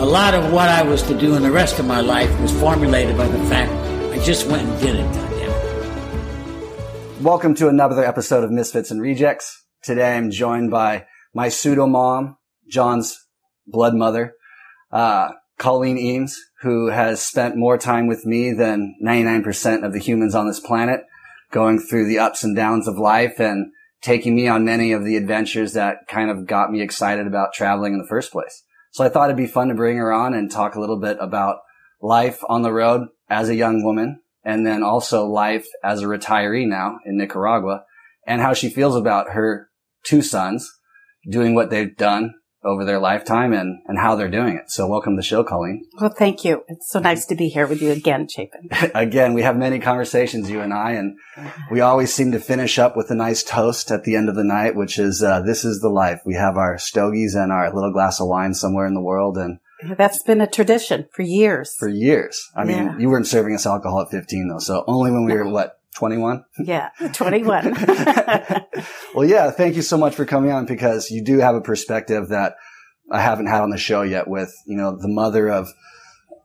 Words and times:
a 0.00 0.06
lot 0.06 0.32
of 0.32 0.50
what 0.50 0.70
I 0.70 0.82
was 0.82 1.02
to 1.02 1.14
do 1.14 1.34
in 1.34 1.42
the 1.42 1.50
rest 1.50 1.78
of 1.78 1.84
my 1.84 2.00
life 2.00 2.30
was 2.40 2.50
formulated 2.58 3.18
by 3.18 3.28
the 3.28 3.38
fact 3.50 3.70
I 4.14 4.18
just 4.24 4.46
went 4.46 4.66
and 4.66 4.80
did 4.80 4.96
it. 4.96 5.04
Welcome 7.20 7.54
to 7.56 7.68
another 7.68 8.02
episode 8.02 8.42
of 8.42 8.50
Misfits 8.50 8.90
and 8.90 9.02
Rejects. 9.02 9.62
Today 9.82 10.16
I'm 10.16 10.30
joined 10.30 10.70
by 10.70 11.04
my 11.34 11.50
pseudo 11.50 11.86
mom, 11.86 12.38
John's 12.66 13.14
blood 13.66 13.94
mother, 13.94 14.32
uh, 14.90 15.32
Colleen 15.58 15.98
Eames, 15.98 16.34
who 16.62 16.86
has 16.86 17.20
spent 17.20 17.58
more 17.58 17.76
time 17.76 18.06
with 18.06 18.24
me 18.24 18.54
than 18.54 18.96
99% 19.04 19.84
of 19.84 19.92
the 19.92 19.98
humans 19.98 20.34
on 20.34 20.48
this 20.48 20.60
planet, 20.60 21.02
going 21.50 21.78
through 21.78 22.06
the 22.08 22.20
ups 22.20 22.42
and 22.42 22.56
downs 22.56 22.88
of 22.88 22.96
life 22.96 23.38
and 23.38 23.70
taking 24.00 24.34
me 24.34 24.48
on 24.48 24.64
many 24.64 24.92
of 24.92 25.04
the 25.04 25.18
adventures 25.18 25.74
that 25.74 26.08
kind 26.08 26.30
of 26.30 26.46
got 26.46 26.72
me 26.72 26.80
excited 26.80 27.26
about 27.26 27.52
traveling 27.52 27.92
in 27.92 27.98
the 27.98 28.08
first 28.08 28.32
place. 28.32 28.62
So 28.90 29.04
I 29.04 29.08
thought 29.08 29.30
it'd 29.30 29.36
be 29.36 29.46
fun 29.46 29.68
to 29.68 29.74
bring 29.74 29.96
her 29.98 30.12
on 30.12 30.34
and 30.34 30.50
talk 30.50 30.74
a 30.74 30.80
little 30.80 30.98
bit 30.98 31.16
about 31.20 31.58
life 32.00 32.40
on 32.48 32.62
the 32.62 32.72
road 32.72 33.08
as 33.28 33.48
a 33.48 33.54
young 33.54 33.84
woman 33.84 34.20
and 34.44 34.66
then 34.66 34.82
also 34.82 35.26
life 35.26 35.66
as 35.84 36.02
a 36.02 36.06
retiree 36.06 36.66
now 36.66 36.98
in 37.04 37.16
Nicaragua 37.16 37.84
and 38.26 38.40
how 38.40 38.54
she 38.54 38.70
feels 38.70 38.96
about 38.96 39.30
her 39.30 39.68
two 40.02 40.22
sons 40.22 40.70
doing 41.28 41.54
what 41.54 41.70
they've 41.70 41.96
done 41.96 42.34
over 42.62 42.84
their 42.84 42.98
lifetime 42.98 43.52
and, 43.52 43.80
and 43.86 43.98
how 43.98 44.14
they're 44.14 44.30
doing 44.30 44.56
it. 44.56 44.70
So 44.70 44.86
welcome 44.86 45.14
to 45.14 45.20
the 45.20 45.26
show, 45.26 45.42
Colleen. 45.42 45.86
Well, 45.98 46.14
thank 46.16 46.44
you. 46.44 46.64
It's 46.68 46.90
so 46.90 46.98
nice 46.98 47.24
to 47.26 47.34
be 47.34 47.48
here 47.48 47.66
with 47.66 47.80
you 47.80 47.90
again, 47.90 48.28
Chapin. 48.28 48.68
again, 48.94 49.32
we 49.34 49.42
have 49.42 49.56
many 49.56 49.78
conversations, 49.78 50.50
you 50.50 50.60
and 50.60 50.74
I, 50.74 50.92
and 50.92 51.16
we 51.70 51.80
always 51.80 52.12
seem 52.12 52.32
to 52.32 52.38
finish 52.38 52.78
up 52.78 52.96
with 52.96 53.10
a 53.10 53.14
nice 53.14 53.42
toast 53.42 53.90
at 53.90 54.04
the 54.04 54.14
end 54.14 54.28
of 54.28 54.34
the 54.34 54.44
night, 54.44 54.76
which 54.76 54.98
is, 54.98 55.22
uh, 55.22 55.40
this 55.40 55.64
is 55.64 55.80
the 55.80 55.88
life. 55.88 56.20
We 56.26 56.34
have 56.34 56.56
our 56.56 56.78
stogies 56.78 57.34
and 57.34 57.50
our 57.50 57.72
little 57.74 57.92
glass 57.92 58.20
of 58.20 58.28
wine 58.28 58.52
somewhere 58.52 58.86
in 58.86 58.94
the 58.94 59.00
world. 59.00 59.38
And 59.38 59.58
that's 59.96 60.22
been 60.22 60.42
a 60.42 60.46
tradition 60.46 61.06
for 61.12 61.22
years. 61.22 61.74
For 61.78 61.88
years. 61.88 62.50
I 62.54 62.64
mean, 62.64 62.76
yeah. 62.76 62.98
you 62.98 63.08
weren't 63.08 63.26
serving 63.26 63.54
us 63.54 63.66
alcohol 63.66 64.02
at 64.02 64.10
15 64.10 64.48
though. 64.48 64.58
So 64.58 64.84
only 64.86 65.10
when 65.10 65.24
we 65.24 65.32
were 65.32 65.48
what? 65.48 65.79
21? 66.00 66.42
Yeah, 66.64 66.88
21. 67.12 67.74
well, 69.14 69.28
yeah, 69.28 69.50
thank 69.50 69.76
you 69.76 69.82
so 69.82 69.98
much 69.98 70.14
for 70.14 70.24
coming 70.24 70.50
on 70.50 70.64
because 70.64 71.10
you 71.10 71.22
do 71.22 71.40
have 71.40 71.54
a 71.54 71.60
perspective 71.60 72.28
that 72.30 72.54
I 73.12 73.20
haven't 73.20 73.48
had 73.48 73.60
on 73.60 73.68
the 73.68 73.76
show 73.76 74.00
yet 74.00 74.26
with, 74.26 74.50
you 74.66 74.78
know, 74.78 74.96
the 74.96 75.08
mother 75.08 75.50
of 75.50 75.68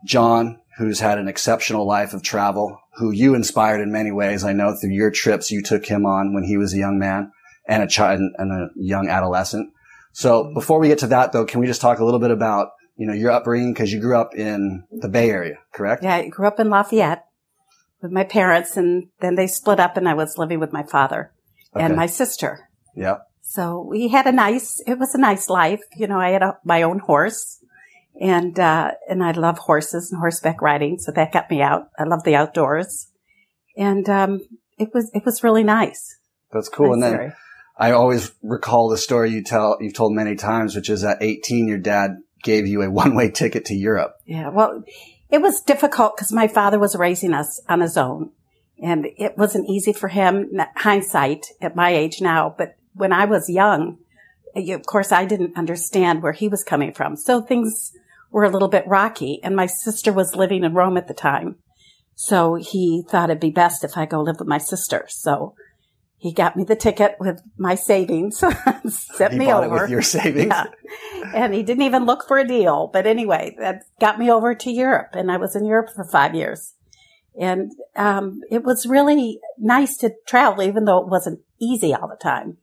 John, 0.03 0.59
who's 0.77 0.99
had 0.99 1.19
an 1.19 1.29
exceptional 1.29 1.87
life 1.87 2.13
of 2.13 2.21
travel, 2.21 2.77
who 2.95 3.11
you 3.11 3.33
inspired 3.33 3.79
in 3.79 3.93
many 3.93 4.11
ways. 4.11 4.43
I 4.43 4.51
know 4.51 4.75
through 4.75 4.91
your 4.91 5.09
trips 5.09 5.51
you 5.51 5.61
took 5.61 5.85
him 5.85 6.05
on 6.05 6.33
when 6.33 6.43
he 6.43 6.57
was 6.57 6.73
a 6.73 6.77
young 6.77 6.99
man 6.99 7.31
and 7.65 7.81
a 7.81 7.87
child 7.87 8.19
and 8.37 8.51
a 8.51 8.67
young 8.75 9.07
adolescent. 9.07 9.71
So 10.11 10.43
mm-hmm. 10.43 10.53
before 10.53 10.79
we 10.79 10.89
get 10.89 10.99
to 10.99 11.07
that 11.07 11.31
though, 11.31 11.45
can 11.45 11.61
we 11.61 11.67
just 11.67 11.79
talk 11.79 11.99
a 11.99 12.03
little 12.03 12.19
bit 12.19 12.31
about, 12.31 12.71
you 12.97 13.07
know, 13.07 13.13
your 13.13 13.31
upbringing? 13.31 13.73
Cause 13.73 13.89
you 13.89 14.01
grew 14.01 14.17
up 14.17 14.35
in 14.35 14.83
the 14.91 15.07
Bay 15.07 15.29
Area, 15.29 15.59
correct? 15.73 16.03
Yeah, 16.03 16.15
I 16.15 16.27
grew 16.27 16.45
up 16.45 16.59
in 16.59 16.69
Lafayette 16.69 17.25
with 18.05 18.11
my 18.11 18.23
parents 18.23 18.77
and 18.77 19.07
then 19.19 19.33
they 19.33 19.47
split 19.47 19.79
up 19.79 19.97
and 19.97 20.07
I 20.07 20.13
was 20.13 20.37
living 20.37 20.59
with 20.59 20.71
my 20.71 20.83
father 20.83 21.33
okay. 21.75 21.83
and 21.83 21.95
my 21.95 22.05
sister. 22.05 22.69
Yeah. 22.95 23.17
So 23.41 23.81
we 23.81 24.09
had 24.09 24.27
a 24.27 24.31
nice, 24.31 24.79
it 24.85 24.99
was 24.99 25.15
a 25.15 25.19
nice 25.19 25.49
life. 25.49 25.81
You 25.97 26.05
know, 26.05 26.19
I 26.19 26.29
had 26.29 26.43
a, 26.43 26.57
my 26.63 26.83
own 26.83 26.99
horse 26.99 27.63
and, 28.21 28.59
uh, 28.59 28.91
and 29.09 29.23
I 29.23 29.31
love 29.31 29.57
horses 29.57 30.11
and 30.11 30.19
horseback 30.19 30.61
riding. 30.61 30.99
So 30.99 31.11
that 31.13 31.31
got 31.33 31.49
me 31.49 31.63
out. 31.63 31.89
I 31.97 32.03
love 32.03 32.23
the 32.23 32.35
outdoors 32.35 33.11
and, 33.75 34.07
um, 34.07 34.41
it 34.77 34.89
was, 34.93 35.09
it 35.15 35.25
was 35.25 35.43
really 35.43 35.63
nice. 35.63 36.19
That's 36.51 36.69
cool. 36.69 36.89
Nice 36.89 36.93
and 36.93 37.03
then 37.03 37.13
story. 37.13 37.31
I 37.77 37.91
always 37.91 38.31
recall 38.43 38.89
the 38.89 38.99
story 38.99 39.31
you 39.31 39.43
tell, 39.43 39.77
you've 39.81 39.95
told 39.95 40.13
many 40.13 40.35
times, 40.35 40.75
which 40.75 40.91
is 40.91 41.03
at 41.03 41.23
18, 41.23 41.67
your 41.67 41.79
dad 41.79 42.17
gave 42.43 42.67
you 42.67 42.83
a 42.83 42.91
one 43.03 43.15
way 43.15 43.31
ticket 43.31 43.65
to 43.65 43.73
Europe. 43.73 44.13
Yeah. 44.25 44.49
Well, 44.49 44.83
it 45.29 45.41
was 45.41 45.61
difficult 45.61 46.15
because 46.15 46.31
my 46.31 46.47
father 46.47 46.79
was 46.79 46.95
raising 46.95 47.33
us 47.33 47.61
on 47.67 47.81
his 47.81 47.97
own 47.97 48.31
and 48.81 49.07
it 49.17 49.37
wasn't 49.37 49.69
easy 49.69 49.93
for 49.93 50.09
him 50.09 50.49
hindsight 50.75 51.47
at 51.61 51.75
my 51.75 51.89
age 51.89 52.21
now, 52.21 52.53
but 52.57 52.75
when 52.93 53.11
I 53.11 53.25
was 53.25 53.49
young, 53.49 53.97
of 54.55 54.85
course, 54.85 55.11
I 55.11 55.25
didn't 55.25 55.57
understand 55.57 56.21
where 56.21 56.31
he 56.31 56.47
was 56.47 56.63
coming 56.63 56.93
from. 56.93 57.17
So 57.17 57.41
things 57.41 57.91
were 58.31 58.43
a 58.43 58.49
little 58.49 58.67
bit 58.67 58.87
rocky 58.87 59.39
and 59.43 59.55
my 59.55 59.65
sister 59.65 60.13
was 60.13 60.35
living 60.35 60.63
in 60.63 60.73
Rome 60.73 60.97
at 60.97 61.07
the 61.07 61.13
time. 61.13 61.57
So 62.15 62.55
he 62.55 63.03
thought 63.09 63.29
it'd 63.29 63.41
be 63.41 63.49
best 63.49 63.83
if 63.83 63.97
I 63.97 64.05
go 64.05 64.21
live 64.21 64.39
with 64.39 64.47
my 64.47 64.57
sister. 64.57 65.05
So 65.09 65.55
he 66.25 66.33
got 66.33 66.57
me 66.57 66.63
the 66.63 66.75
ticket 66.75 67.17
with 67.19 67.39
my 67.55 67.75
savings, 67.75 68.39
sent 68.87 69.33
he 69.33 69.37
me 69.37 69.53
over 69.53 69.69
with 69.69 69.91
your 69.91 70.01
savings. 70.01 70.47
Yeah. 70.47 70.65
And 71.35 71.53
he 71.53 71.61
didn't 71.61 71.83
even 71.83 72.07
look 72.07 72.27
for 72.27 72.39
a 72.39 72.47
deal. 72.47 72.89
But 72.91 73.05
anyway, 73.05 73.55
that 73.59 73.83
got 73.99 74.17
me 74.17 74.31
over 74.31 74.55
to 74.55 74.71
Europe 74.71 75.09
and 75.13 75.31
I 75.31 75.37
was 75.37 75.55
in 75.55 75.65
Europe 75.65 75.91
for 75.95 76.03
five 76.03 76.33
years. 76.33 76.73
And, 77.39 77.73
um, 77.95 78.41
it 78.49 78.63
was 78.63 78.87
really 78.87 79.39
nice 79.59 79.97
to 79.97 80.15
travel, 80.25 80.63
even 80.63 80.85
though 80.85 80.97
it 80.97 81.09
wasn't 81.09 81.41
easy 81.61 81.93
all 81.93 82.07
the 82.07 82.17
time. 82.19 82.57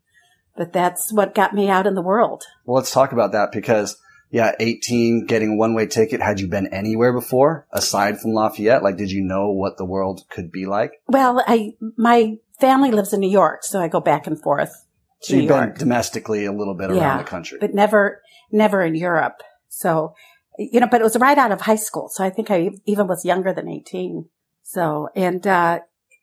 But 0.57 0.73
that's 0.73 1.13
what 1.13 1.33
got 1.33 1.55
me 1.55 1.69
out 1.69 1.87
in 1.87 1.95
the 1.95 2.03
world. 2.03 2.43
Well, 2.65 2.79
let's 2.79 2.91
talk 2.91 3.13
about 3.13 3.31
that 3.31 3.53
because 3.53 3.97
yeah, 4.33 4.57
18, 4.59 5.27
getting 5.27 5.53
a 5.53 5.57
one 5.57 5.75
way 5.75 5.87
ticket. 5.87 6.21
Had 6.21 6.41
you 6.41 6.49
been 6.49 6.67
anywhere 6.75 7.13
before 7.13 7.69
aside 7.71 8.19
from 8.19 8.33
Lafayette? 8.33 8.83
Like, 8.83 8.97
did 8.97 9.13
you 9.13 9.23
know 9.23 9.53
what 9.53 9.77
the 9.77 9.85
world 9.85 10.23
could 10.31 10.51
be 10.51 10.67
like? 10.67 11.01
Well, 11.07 11.45
I, 11.47 11.75
my 11.97 12.39
family 12.63 12.93
lives 12.93 13.13
in 13.13 13.21
New 13.21 13.35
York, 13.43 13.65
so 13.65 13.81
I 13.81 13.89
go 13.89 14.01
back 14.01 14.27
and 14.27 14.41
forth. 14.41 14.73
So 15.21 15.37
you've 15.37 15.49
been 15.49 15.75
domestically 15.75 16.47
a 16.47 16.53
little 16.53 16.75
bit 16.75 16.91
around 16.91 16.99
yeah, 16.99 17.19
the 17.19 17.25
country, 17.25 17.59
but 17.61 17.75
never, 17.75 18.23
never 18.51 18.83
in 18.83 18.95
Europe. 18.95 19.43
So, 19.69 20.15
you 20.59 20.81
know, 20.81 20.89
but 20.91 21.01
it 21.01 21.05
was 21.05 21.17
right 21.17 21.39
out 21.39 21.53
of 21.53 21.63
high 21.63 21.83
school. 21.89 22.09
So 22.09 22.25
I 22.25 22.31
think 22.31 22.51
I 22.51 22.71
even 22.87 23.07
was 23.09 23.25
younger 23.25 23.53
than 23.53 23.69
18. 23.69 24.29
So, 24.63 25.09
and, 25.15 25.47
uh, 25.47 25.81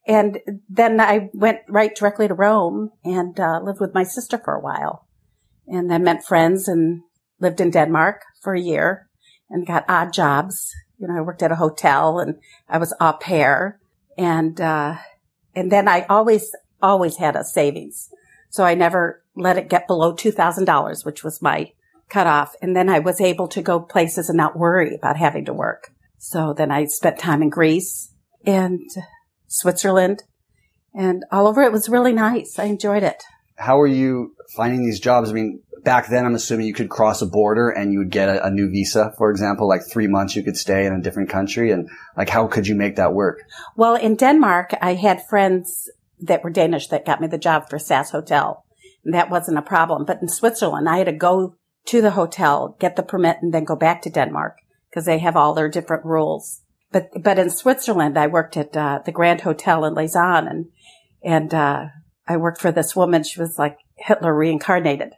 and 0.07 0.39
then 0.69 0.99
I 0.99 1.29
went 1.33 1.59
right 1.67 1.95
directly 1.95 2.27
to 2.27 2.33
Rome 2.33 2.91
and 3.03 3.39
uh, 3.39 3.59
lived 3.61 3.79
with 3.79 3.93
my 3.93 4.03
sister 4.03 4.37
for 4.37 4.55
a 4.55 4.61
while. 4.61 5.07
And 5.67 5.89
then 5.89 6.03
met 6.03 6.25
friends 6.25 6.67
and 6.67 7.01
lived 7.39 7.61
in 7.61 7.69
Denmark 7.69 8.21
for 8.41 8.53
a 8.53 8.61
year 8.61 9.07
and 9.49 9.67
got 9.67 9.85
odd 9.87 10.13
jobs. 10.13 10.73
You 10.97 11.07
know, 11.07 11.17
I 11.17 11.21
worked 11.21 11.43
at 11.43 11.51
a 11.51 11.55
hotel 11.55 12.19
and 12.19 12.35
I 12.67 12.79
was 12.79 12.93
au 12.99 13.13
pair. 13.13 13.79
And, 14.17 14.59
uh, 14.59 14.95
and 15.55 15.71
then 15.71 15.87
I 15.87 16.05
always, 16.09 16.55
always 16.81 17.17
had 17.17 17.35
a 17.35 17.43
savings. 17.43 18.09
So 18.49 18.63
I 18.63 18.75
never 18.75 19.23
let 19.35 19.57
it 19.57 19.69
get 19.69 19.87
below 19.87 20.13
$2,000, 20.13 21.05
which 21.05 21.23
was 21.23 21.41
my 21.41 21.71
cutoff. 22.09 22.53
And 22.61 22.75
then 22.75 22.89
I 22.89 22.99
was 22.99 23.21
able 23.21 23.47
to 23.49 23.61
go 23.61 23.79
places 23.79 24.29
and 24.29 24.37
not 24.37 24.57
worry 24.57 24.95
about 24.95 25.17
having 25.17 25.45
to 25.45 25.53
work. 25.53 25.91
So 26.17 26.53
then 26.53 26.71
I 26.71 26.85
spent 26.85 27.19
time 27.19 27.41
in 27.41 27.49
Greece 27.49 28.13
and 28.45 28.89
Switzerland, 29.47 30.23
and 30.93 31.23
all 31.31 31.47
over. 31.47 31.61
It 31.61 31.71
was 31.71 31.89
really 31.89 32.13
nice. 32.13 32.57
I 32.59 32.65
enjoyed 32.65 33.03
it. 33.03 33.23
How 33.57 33.79
are 33.79 33.87
you 33.87 34.35
finding 34.55 34.85
these 34.85 34.99
jobs? 34.99 35.29
I 35.29 35.33
mean, 35.33 35.61
back 35.83 36.09
then, 36.09 36.25
I'm 36.25 36.35
assuming 36.35 36.67
you 36.67 36.73
could 36.73 36.89
cross 36.89 37.21
a 37.21 37.25
border 37.25 37.69
and 37.69 37.91
you 37.91 37.99
would 37.99 38.11
get 38.11 38.29
a, 38.29 38.45
a, 38.45 38.51
new 38.51 38.69
visa, 38.69 39.13
for 39.17 39.29
example, 39.31 39.67
like 39.67 39.81
three 39.89 40.07
months 40.07 40.35
you 40.35 40.43
could 40.43 40.57
stay 40.57 40.85
in 40.85 40.93
a 40.93 41.01
different 41.01 41.29
country. 41.29 41.71
And 41.71 41.89
like, 42.17 42.29
how 42.29 42.47
could 42.47 42.67
you 42.67 42.75
make 42.75 42.95
that 42.95 43.13
work? 43.13 43.39
Well, 43.75 43.95
in 43.95 44.15
Denmark, 44.15 44.73
I 44.81 44.93
had 44.93 45.27
friends 45.27 45.89
that 46.19 46.43
were 46.43 46.49
Danish 46.49 46.87
that 46.87 47.05
got 47.05 47.21
me 47.21 47.27
the 47.27 47.37
job 47.37 47.69
for 47.69 47.79
SAS 47.79 48.11
Hotel. 48.11 48.65
And 49.05 49.13
that 49.13 49.29
wasn't 49.29 49.57
a 49.57 49.63
problem. 49.63 50.05
But 50.05 50.21
in 50.21 50.27
Switzerland, 50.27 50.89
I 50.89 50.97
had 50.97 51.07
to 51.07 51.13
go 51.13 51.55
to 51.85 52.01
the 52.01 52.11
hotel, 52.11 52.75
get 52.79 52.95
the 52.95 53.03
permit, 53.03 53.37
and 53.41 53.53
then 53.53 53.63
go 53.63 53.75
back 53.75 54.01
to 54.01 54.09
Denmark 54.09 54.57
because 54.89 55.05
they 55.05 55.19
have 55.19 55.35
all 55.35 55.53
their 55.53 55.69
different 55.69 56.05
rules. 56.05 56.61
But, 56.91 57.09
but 57.21 57.39
in 57.39 57.49
Switzerland, 57.49 58.17
I 58.17 58.27
worked 58.27 58.57
at, 58.57 58.75
uh, 58.75 58.99
the 59.05 59.11
Grand 59.11 59.41
Hotel 59.41 59.85
in 59.85 59.93
Lausanne 59.93 60.47
and, 60.47 60.65
and, 61.23 61.53
uh, 61.53 61.85
I 62.27 62.37
worked 62.37 62.61
for 62.61 62.71
this 62.71 62.95
woman. 62.95 63.23
She 63.23 63.39
was 63.39 63.57
like 63.57 63.79
Hitler 63.97 64.35
reincarnated 64.35 65.13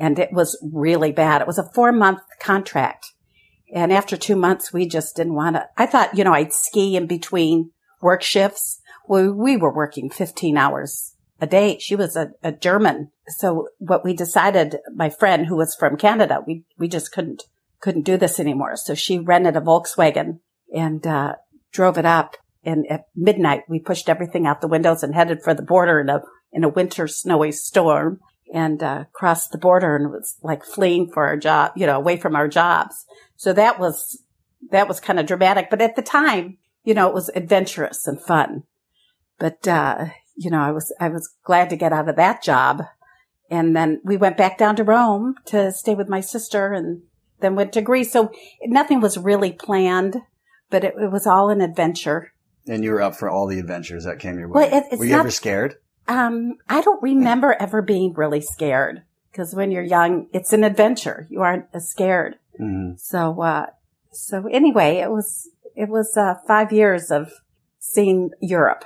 and 0.00 0.18
it 0.18 0.32
was 0.32 0.58
really 0.72 1.12
bad. 1.12 1.42
It 1.42 1.46
was 1.46 1.58
a 1.58 1.70
four 1.74 1.92
month 1.92 2.22
contract. 2.40 3.12
And 3.72 3.92
after 3.92 4.16
two 4.16 4.34
months, 4.34 4.72
we 4.72 4.88
just 4.88 5.14
didn't 5.14 5.34
want 5.34 5.56
to, 5.56 5.68
I 5.76 5.86
thought, 5.86 6.16
you 6.16 6.24
know, 6.24 6.32
I'd 6.32 6.52
ski 6.52 6.96
in 6.96 7.06
between 7.06 7.70
work 8.00 8.22
shifts. 8.22 8.80
We 9.08 9.56
were 9.56 9.72
working 9.72 10.10
15 10.10 10.56
hours 10.56 11.14
a 11.40 11.46
day. 11.46 11.78
She 11.78 11.94
was 11.94 12.16
a, 12.16 12.30
a 12.42 12.50
German. 12.50 13.10
So 13.28 13.68
what 13.78 14.04
we 14.04 14.14
decided, 14.14 14.78
my 14.94 15.10
friend 15.10 15.46
who 15.46 15.56
was 15.56 15.76
from 15.76 15.96
Canada, 15.96 16.42
we, 16.44 16.64
we 16.78 16.88
just 16.88 17.12
couldn't, 17.12 17.44
couldn't 17.80 18.02
do 18.02 18.16
this 18.16 18.40
anymore. 18.40 18.76
So 18.76 18.94
she 18.94 19.18
rented 19.18 19.56
a 19.56 19.60
Volkswagen 19.60 20.40
and 20.74 21.06
uh, 21.06 21.34
drove 21.72 21.98
it 21.98 22.06
up 22.06 22.36
and 22.64 22.86
at 22.90 23.06
midnight 23.14 23.62
we 23.68 23.78
pushed 23.78 24.08
everything 24.08 24.46
out 24.46 24.60
the 24.60 24.68
windows 24.68 25.02
and 25.02 25.14
headed 25.14 25.42
for 25.42 25.54
the 25.54 25.62
border 25.62 26.00
in 26.00 26.08
a, 26.08 26.20
in 26.52 26.64
a 26.64 26.68
winter 26.68 27.06
snowy 27.06 27.52
storm 27.52 28.20
and, 28.52 28.82
uh, 28.82 29.04
crossed 29.12 29.52
the 29.52 29.58
border 29.58 29.96
and 29.96 30.10
was 30.10 30.36
like 30.42 30.64
fleeing 30.64 31.10
for 31.12 31.26
our 31.26 31.36
job, 31.36 31.72
you 31.76 31.86
know, 31.86 31.96
away 31.96 32.16
from 32.16 32.34
our 32.36 32.48
jobs. 32.48 33.06
So 33.36 33.52
that 33.52 33.78
was, 33.78 34.22
that 34.70 34.88
was 34.88 35.00
kind 35.00 35.18
of 35.18 35.26
dramatic. 35.26 35.70
But 35.70 35.80
at 35.82 35.96
the 35.96 36.02
time, 36.02 36.58
you 36.84 36.94
know, 36.94 37.08
it 37.08 37.14
was 37.14 37.30
adventurous 37.34 38.06
and 38.06 38.20
fun. 38.20 38.64
But, 39.38 39.66
uh, 39.68 40.06
you 40.36 40.50
know, 40.50 40.60
I 40.60 40.70
was, 40.70 40.94
I 41.00 41.08
was 41.08 41.32
glad 41.44 41.70
to 41.70 41.76
get 41.76 41.92
out 41.92 42.08
of 42.08 42.16
that 42.16 42.42
job. 42.42 42.82
And 43.50 43.74
then 43.74 44.00
we 44.04 44.16
went 44.16 44.36
back 44.36 44.58
down 44.58 44.76
to 44.76 44.84
Rome 44.84 45.34
to 45.46 45.72
stay 45.72 45.94
with 45.94 46.08
my 46.08 46.20
sister 46.20 46.72
and 46.72 47.02
then 47.40 47.56
went 47.56 47.72
to 47.72 47.82
Greece. 47.82 48.12
So 48.12 48.30
nothing 48.64 49.00
was 49.00 49.18
really 49.18 49.52
planned, 49.52 50.16
but 50.70 50.84
it, 50.84 50.94
it 51.00 51.10
was 51.10 51.26
all 51.26 51.50
an 51.50 51.60
adventure. 51.60 52.32
And 52.68 52.84
you 52.84 52.92
were 52.92 53.02
up 53.02 53.16
for 53.16 53.28
all 53.30 53.46
the 53.46 53.58
adventures 53.58 54.04
that 54.04 54.18
came 54.18 54.38
your 54.38 54.48
way. 54.48 54.68
Well, 54.70 54.84
it- 54.92 54.98
were 54.98 55.04
you 55.04 55.12
not- 55.12 55.20
ever 55.20 55.30
scared? 55.30 55.76
Um, 56.08 56.56
I 56.68 56.80
don't 56.80 57.02
remember 57.02 57.56
ever 57.58 57.82
being 57.82 58.12
really 58.14 58.40
scared 58.40 59.02
because 59.30 59.54
when 59.54 59.70
you're 59.70 59.82
young, 59.82 60.26
it's 60.32 60.52
an 60.52 60.64
adventure. 60.64 61.26
You 61.30 61.42
aren't 61.42 61.66
as 61.72 61.88
scared. 61.88 62.36
hmm 62.56 62.92
So, 62.96 63.40
uh, 63.42 63.66
so 64.12 64.46
anyway, 64.48 64.96
it 64.96 65.10
was, 65.10 65.48
it 65.76 65.88
was, 65.88 66.16
uh, 66.16 66.34
five 66.46 66.72
years 66.72 67.10
of 67.10 67.32
seeing 67.78 68.30
Europe. 68.40 68.84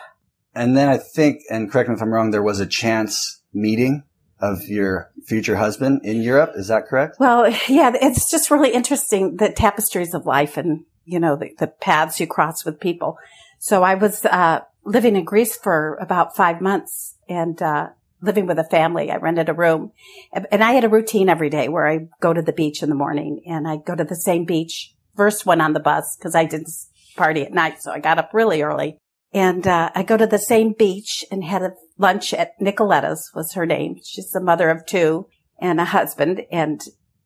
And 0.55 0.76
then 0.76 0.88
I 0.88 0.99
think, 0.99 1.43
and 1.50 1.70
correct 1.70 1.88
me 1.88 1.96
if 1.96 2.02
I'm 2.02 2.12
wrong, 2.12 2.31
there 2.31 2.43
was 2.43 2.61
a 2.61 2.66
chance 2.66 3.40
meeting 3.52 4.05
of 4.40 4.62
your 4.69 5.11
future 5.25 5.56
husband 5.56 6.02
in 6.05 6.20
Europe. 6.20 6.52
Is 6.55 6.69
that 6.69 6.87
correct? 6.87 7.16
Well, 7.19 7.49
yeah, 7.69 7.93
it's 7.94 8.31
just 8.31 8.50
really 8.50 8.70
interesting 8.70 9.37
the 9.37 9.50
tapestries 9.50 10.14
of 10.14 10.26
life 10.26 10.56
and, 10.56 10.84
you 11.05 11.19
know, 11.19 11.37
the, 11.37 11.50
the 11.58 11.66
paths 11.66 12.20
you 12.20 12.26
cross 12.26 12.64
with 12.64 12.78
people. 12.78 13.19
So 13.58 13.82
I 13.82 13.94
was, 13.94 14.25
uh, 14.26 14.61
living 14.85 15.17
in 15.17 15.25
Greece 15.25 15.57
for 15.57 15.97
about 16.01 16.37
five 16.37 16.61
months 16.61 17.17
and, 17.29 17.61
uh, 17.61 17.89
living 18.21 18.47
with 18.47 18.59
a 18.59 18.65
family. 18.65 19.11
I 19.11 19.17
rented 19.17 19.49
a 19.49 19.55
room 19.55 19.93
and 20.33 20.65
I 20.65 20.73
had 20.73 20.85
a 20.85 20.89
routine 20.89 21.29
every 21.29 21.51
day 21.51 21.69
where 21.69 21.87
I 21.87 22.09
go 22.21 22.33
to 22.33 22.43
the 22.43 22.53
beach 22.53 22.83
in 22.83 22.89
the 22.89 22.95
morning 22.95 23.43
and 23.47 23.69
I 23.69 23.77
go 23.77 23.95
to 23.95 24.05
the 24.05 24.17
same 24.17 24.45
beach 24.45 24.95
first 25.17 25.47
one 25.47 25.61
on 25.61 25.75
the 25.75 25.81
bus 25.81 26.17
because 26.17 26.35
I 26.35 26.45
didn't 26.45 26.71
party 27.17 27.43
at 27.43 27.53
night. 27.53 27.83
So 27.83 27.93
I 27.93 28.01
got 28.01 28.19
up 28.19 28.31
really 28.33 28.63
early 28.63 28.99
and, 29.33 29.67
uh, 29.67 29.91
I 29.95 30.03
go 30.03 30.17
to 30.17 30.27
the 30.27 30.39
same 30.39 30.73
beach 30.73 31.25
and 31.31 31.45
had 31.45 31.63
a 31.63 31.75
lunch 31.99 32.33
at 32.33 32.61
Nicoletta's 32.61 33.31
was 33.35 33.53
her 33.53 33.67
name. 33.67 33.97
She's 34.03 34.31
the 34.31 34.41
mother 34.41 34.71
of 34.71 34.87
two 34.87 35.27
and 35.61 35.81
a 35.81 35.85
husband 35.85 36.47
and 36.51 36.81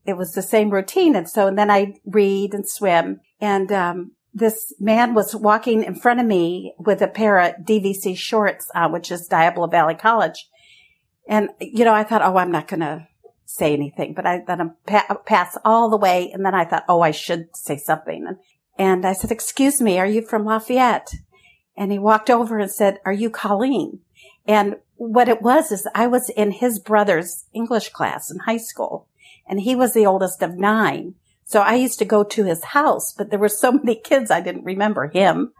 it 0.04 0.16
was 0.16 0.32
the 0.32 0.42
same 0.42 0.70
routine. 0.70 1.14
And 1.14 1.28
so, 1.28 1.46
and 1.46 1.58
then 1.58 1.70
I 1.70 1.94
read 2.04 2.54
and 2.54 2.68
swim 2.68 3.20
and, 3.40 3.70
um, 3.72 4.12
this 4.34 4.72
man 4.78 5.14
was 5.14 5.34
walking 5.34 5.82
in 5.84 5.94
front 5.94 6.20
of 6.20 6.26
me 6.26 6.74
with 6.78 7.02
a 7.02 7.08
pair 7.08 7.38
of 7.38 7.64
DVC 7.64 8.16
shorts, 8.16 8.70
uh, 8.74 8.88
which 8.88 9.10
is 9.10 9.26
Diablo 9.26 9.66
Valley 9.66 9.94
College. 9.94 10.48
And, 11.28 11.50
you 11.60 11.84
know, 11.84 11.94
I 11.94 12.04
thought, 12.04 12.22
oh, 12.22 12.36
I'm 12.36 12.52
not 12.52 12.68
going 12.68 12.80
to 12.80 13.06
say 13.44 13.72
anything, 13.72 14.14
but 14.14 14.26
I 14.26 14.42
let 14.46 14.60
him 14.60 14.74
pa- 14.86 15.18
pass 15.26 15.56
all 15.64 15.90
the 15.90 15.96
way. 15.96 16.30
And 16.32 16.44
then 16.44 16.54
I 16.54 16.64
thought, 16.64 16.84
oh, 16.88 17.00
I 17.00 17.10
should 17.10 17.56
say 17.56 17.76
something. 17.76 18.26
And, 18.26 18.36
and 18.78 19.06
I 19.06 19.12
said, 19.12 19.32
excuse 19.32 19.80
me, 19.80 19.98
are 19.98 20.06
you 20.06 20.22
from 20.22 20.44
Lafayette? 20.44 21.10
And 21.76 21.92
he 21.92 21.98
walked 21.98 22.30
over 22.30 22.58
and 22.58 22.70
said, 22.70 23.00
are 23.04 23.12
you 23.12 23.30
Colleen? 23.30 24.00
And 24.46 24.76
what 24.96 25.28
it 25.28 25.42
was 25.42 25.70
is 25.70 25.86
I 25.94 26.06
was 26.06 26.28
in 26.30 26.50
his 26.50 26.78
brother's 26.78 27.44
English 27.52 27.90
class 27.90 28.30
in 28.30 28.40
high 28.40 28.56
school 28.56 29.08
and 29.48 29.60
he 29.60 29.74
was 29.74 29.94
the 29.94 30.06
oldest 30.06 30.42
of 30.42 30.56
nine. 30.56 31.14
So 31.48 31.62
I 31.62 31.76
used 31.76 31.98
to 32.00 32.04
go 32.04 32.24
to 32.24 32.44
his 32.44 32.62
house, 32.62 33.14
but 33.16 33.30
there 33.30 33.38
were 33.38 33.48
so 33.48 33.72
many 33.84 33.96
kids 33.96 34.30
I 34.30 34.42
didn't 34.42 34.64
remember 34.64 35.08
him. 35.08 35.52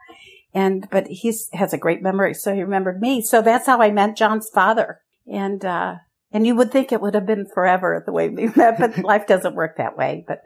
And, 0.54 0.88
but 0.90 1.06
he 1.06 1.34
has 1.54 1.72
a 1.72 1.78
great 1.78 2.02
memory. 2.02 2.34
So 2.34 2.54
he 2.54 2.62
remembered 2.62 3.00
me. 3.00 3.22
So 3.22 3.42
that's 3.42 3.66
how 3.66 3.80
I 3.80 3.90
met 3.90 4.16
John's 4.16 4.50
father. 4.50 5.00
And, 5.26 5.64
uh, 5.64 5.96
and 6.30 6.46
you 6.46 6.54
would 6.56 6.72
think 6.72 6.92
it 6.92 7.00
would 7.00 7.14
have 7.14 7.26
been 7.26 7.46
forever 7.46 8.02
the 8.04 8.12
way 8.12 8.28
we 8.28 8.46
met, 8.56 8.78
but 8.78 8.98
life 9.04 9.26
doesn't 9.26 9.54
work 9.54 9.78
that 9.78 9.96
way. 9.96 10.24
But 10.26 10.42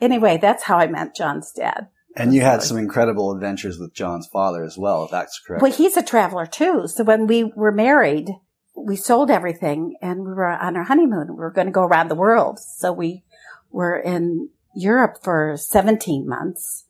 anyway, 0.00 0.38
that's 0.40 0.62
how 0.62 0.78
I 0.78 0.86
met 0.86 1.14
John's 1.14 1.52
dad. 1.52 1.88
And 2.16 2.34
you 2.34 2.40
had 2.40 2.62
some 2.62 2.78
incredible 2.78 3.32
adventures 3.32 3.78
with 3.78 3.92
John's 3.92 4.26
father 4.26 4.64
as 4.64 4.78
well, 4.78 5.04
if 5.04 5.10
that's 5.10 5.38
correct. 5.38 5.62
Well, 5.62 5.72
he's 5.72 5.98
a 5.98 6.02
traveler 6.02 6.46
too. 6.46 6.88
So 6.88 7.04
when 7.04 7.26
we 7.26 7.44
were 7.44 7.72
married, 7.72 8.30
we 8.74 8.96
sold 8.96 9.30
everything 9.30 9.96
and 10.00 10.20
we 10.20 10.32
were 10.32 10.48
on 10.48 10.76
our 10.76 10.84
honeymoon. 10.84 11.28
We 11.28 11.34
were 11.34 11.50
going 11.50 11.66
to 11.66 11.72
go 11.72 11.82
around 11.82 12.08
the 12.08 12.14
world. 12.14 12.58
So 12.58 12.92
we 12.92 13.24
were 13.70 13.98
in 13.98 14.48
Europe 14.76 15.16
for 15.22 15.56
17 15.56 16.28
months 16.28 16.84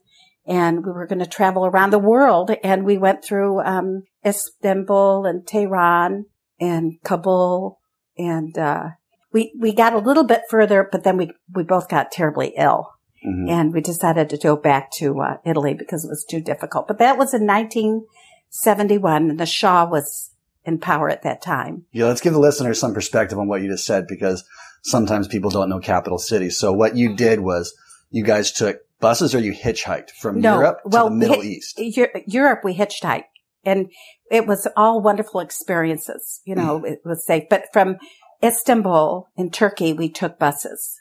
and 0.46 0.84
we 0.84 0.92
were 0.92 1.06
going 1.06 1.18
to 1.18 1.26
travel 1.26 1.66
around 1.66 1.90
the 1.90 1.98
world. 1.98 2.50
And 2.62 2.84
we 2.84 2.98
went 2.98 3.24
through, 3.24 3.60
um, 3.62 4.02
Istanbul 4.24 5.24
and 5.26 5.46
Tehran 5.46 6.26
and 6.60 6.92
Kabul 7.04 7.78
and, 8.18 8.56
uh, 8.58 8.88
we, 9.32 9.52
we 9.58 9.72
got 9.72 9.92
a 9.92 9.98
little 9.98 10.24
bit 10.24 10.42
further, 10.48 10.88
but 10.90 11.04
then 11.04 11.16
we, 11.16 11.30
we 11.52 11.62
both 11.62 11.88
got 11.88 12.10
terribly 12.12 12.54
ill 12.56 12.90
Mhm. 13.26 13.50
and 13.50 13.72
we 13.74 13.80
decided 13.80 14.28
to 14.30 14.36
go 14.38 14.56
back 14.56 14.90
to 14.98 15.20
uh, 15.20 15.36
Italy 15.44 15.74
because 15.74 16.04
it 16.04 16.08
was 16.08 16.24
too 16.28 16.40
difficult. 16.40 16.86
But 16.86 16.98
that 16.98 17.18
was 17.18 17.34
in 17.34 17.44
1971, 17.46 19.30
and 19.30 19.40
the 19.40 19.46
Shah 19.46 19.88
was 19.88 20.30
in 20.64 20.78
power 20.78 21.08
at 21.08 21.22
that 21.22 21.42
time. 21.42 21.84
Yeah, 21.92 22.06
let's 22.06 22.20
give 22.20 22.32
the 22.34 22.38
listeners 22.40 22.78
some 22.78 22.94
perspective 22.94 23.38
on 23.38 23.48
what 23.48 23.62
you 23.62 23.68
just 23.68 23.86
said 23.86 24.06
because 24.06 24.44
sometimes 24.82 25.28
people 25.28 25.50
don't 25.50 25.68
know 25.68 25.78
capital 25.80 26.18
cities. 26.18 26.58
So 26.58 26.72
what 26.72 26.96
you 26.96 27.14
did 27.16 27.40
was 27.40 27.74
you 28.10 28.24
guys 28.24 28.52
took 28.52 28.78
buses 29.00 29.34
or 29.34 29.38
you 29.40 29.52
hitchhiked 29.52 30.10
from 30.20 30.40
No, 30.40 30.54
Europe 30.54 30.80
well, 30.84 31.04
to 31.08 31.10
the 31.10 31.16
Middle 31.16 31.42
hi- 31.42 31.48
East. 31.48 31.80
Europe, 32.26 32.60
we 32.64 32.74
hitchhiked, 32.74 33.24
and 33.64 33.90
it 34.30 34.46
was 34.46 34.66
all 34.76 35.02
wonderful 35.02 35.40
experiences. 35.40 36.40
You 36.44 36.54
know, 36.54 36.80
Mm. 36.80 36.92
it 36.92 37.00
was 37.04 37.26
safe. 37.26 37.44
But 37.50 37.64
from 37.72 37.96
Istanbul 38.42 39.28
in 39.36 39.50
Turkey, 39.50 39.92
we 39.92 40.08
took 40.08 40.38
buses, 40.38 41.00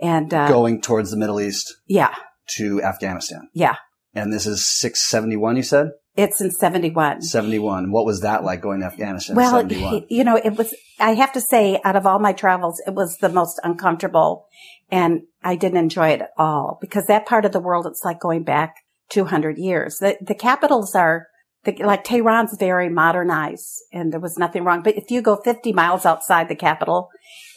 and 0.00 0.32
uh, 0.34 0.48
Going 0.48 0.80
towards 0.80 1.10
the 1.10 1.16
Middle 1.16 1.40
East 1.40 1.74
yeah, 1.86 2.14
to 2.56 2.82
Afghanistan. 2.82 3.48
yeah, 3.54 3.76
And 4.14 4.32
this 4.32 4.46
is 4.46 4.66
671, 4.66 5.56
you 5.56 5.62
said? 5.62 5.90
It's 6.16 6.40
in 6.40 6.50
71. 6.50 7.22
71. 7.22 7.90
What 7.90 8.04
was 8.04 8.20
that 8.20 8.44
like 8.44 8.60
going 8.60 8.80
to 8.80 8.86
Afghanistan? 8.86 9.34
Well, 9.34 9.52
71? 9.52 10.06
you 10.10 10.24
know, 10.24 10.36
it 10.36 10.56
was, 10.56 10.74
I 11.00 11.14
have 11.14 11.32
to 11.32 11.40
say, 11.40 11.80
out 11.84 11.96
of 11.96 12.06
all 12.06 12.18
my 12.18 12.32
travels, 12.32 12.82
it 12.86 12.94
was 12.94 13.16
the 13.18 13.30
most 13.30 13.58
uncomfortable 13.64 14.46
and 14.90 15.22
I 15.42 15.56
didn't 15.56 15.78
enjoy 15.78 16.10
it 16.10 16.20
at 16.20 16.30
all 16.36 16.76
because 16.80 17.06
that 17.06 17.24
part 17.24 17.46
of 17.46 17.52
the 17.52 17.60
world, 17.60 17.86
it's 17.86 18.04
like 18.04 18.20
going 18.20 18.44
back 18.44 18.76
200 19.08 19.56
years. 19.56 19.96
The, 19.96 20.18
the 20.20 20.34
capitals 20.34 20.94
are, 20.94 21.28
the, 21.64 21.74
like 21.76 22.04
Tehran's 22.04 22.56
very 22.58 22.90
modernized 22.90 23.82
and 23.90 24.12
there 24.12 24.20
was 24.20 24.36
nothing 24.36 24.64
wrong. 24.64 24.82
But 24.82 24.96
if 24.96 25.10
you 25.10 25.22
go 25.22 25.36
50 25.36 25.72
miles 25.72 26.04
outside 26.04 26.48
the 26.48 26.56
capital, 26.56 27.08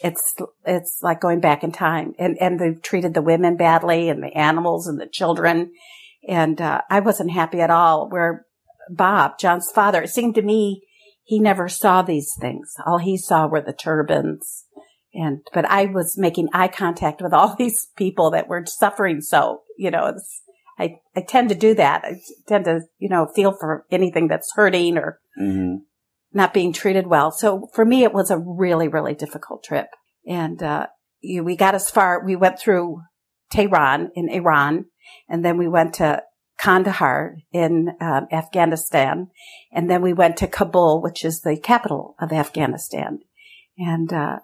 it's, 0.02 0.34
it's 0.64 1.00
like 1.02 1.20
going 1.20 1.40
back 1.40 1.62
in 1.62 1.72
time 1.72 2.14
and, 2.18 2.38
and 2.40 2.58
they've 2.58 2.80
treated 2.80 3.12
the 3.12 3.22
women 3.22 3.58
badly 3.58 4.08
and 4.08 4.22
the 4.22 4.34
animals 4.34 4.86
and 4.86 4.98
the 4.98 5.06
children. 5.06 5.72
And, 6.26 6.58
uh, 6.60 6.80
I 6.88 7.00
wasn't 7.00 7.32
happy 7.32 7.60
at 7.60 7.70
all 7.70 8.08
where 8.08 8.45
Bob, 8.90 9.38
John's 9.38 9.70
father, 9.72 10.02
it 10.02 10.10
seemed 10.10 10.34
to 10.36 10.42
me 10.42 10.82
he 11.24 11.40
never 11.40 11.68
saw 11.68 12.02
these 12.02 12.32
things. 12.40 12.74
All 12.86 12.98
he 12.98 13.16
saw 13.16 13.46
were 13.48 13.60
the 13.60 13.72
turbans. 13.72 14.64
And, 15.12 15.40
but 15.52 15.64
I 15.64 15.86
was 15.86 16.16
making 16.16 16.48
eye 16.52 16.68
contact 16.68 17.20
with 17.20 17.32
all 17.32 17.54
these 17.58 17.88
people 17.96 18.30
that 18.30 18.48
were 18.48 18.64
suffering. 18.66 19.20
So, 19.20 19.62
you 19.76 19.90
know, 19.90 20.06
it's, 20.06 20.42
I, 20.78 20.96
I 21.16 21.22
tend 21.22 21.48
to 21.48 21.54
do 21.54 21.74
that. 21.74 22.04
I 22.04 22.20
tend 22.46 22.66
to, 22.66 22.82
you 22.98 23.08
know, 23.08 23.26
feel 23.34 23.52
for 23.58 23.86
anything 23.90 24.28
that's 24.28 24.52
hurting 24.54 24.98
or 24.98 25.18
Mhm. 25.40 25.80
not 26.32 26.54
being 26.54 26.72
treated 26.72 27.06
well. 27.06 27.30
So 27.30 27.68
for 27.74 27.84
me, 27.84 28.04
it 28.04 28.12
was 28.14 28.30
a 28.30 28.38
really, 28.38 28.88
really 28.88 29.14
difficult 29.14 29.64
trip. 29.64 29.88
And, 30.26 30.62
uh, 30.62 30.86
you, 31.20 31.42
we 31.42 31.56
got 31.56 31.74
as 31.74 31.90
far, 31.90 32.24
we 32.24 32.36
went 32.36 32.58
through 32.58 33.02
Tehran 33.50 34.10
in 34.14 34.28
Iran 34.28 34.86
and 35.28 35.44
then 35.44 35.58
we 35.58 35.68
went 35.68 35.94
to 35.94 36.22
Kandahar 36.58 37.36
in 37.52 37.90
um, 38.00 38.26
Afghanistan. 38.32 39.28
And 39.72 39.90
then 39.90 40.02
we 40.02 40.12
went 40.12 40.36
to 40.38 40.46
Kabul, 40.46 41.02
which 41.02 41.24
is 41.24 41.40
the 41.40 41.56
capital 41.56 42.16
of 42.20 42.32
Afghanistan. 42.32 43.20
And, 43.78 44.12
uh, 44.12 44.38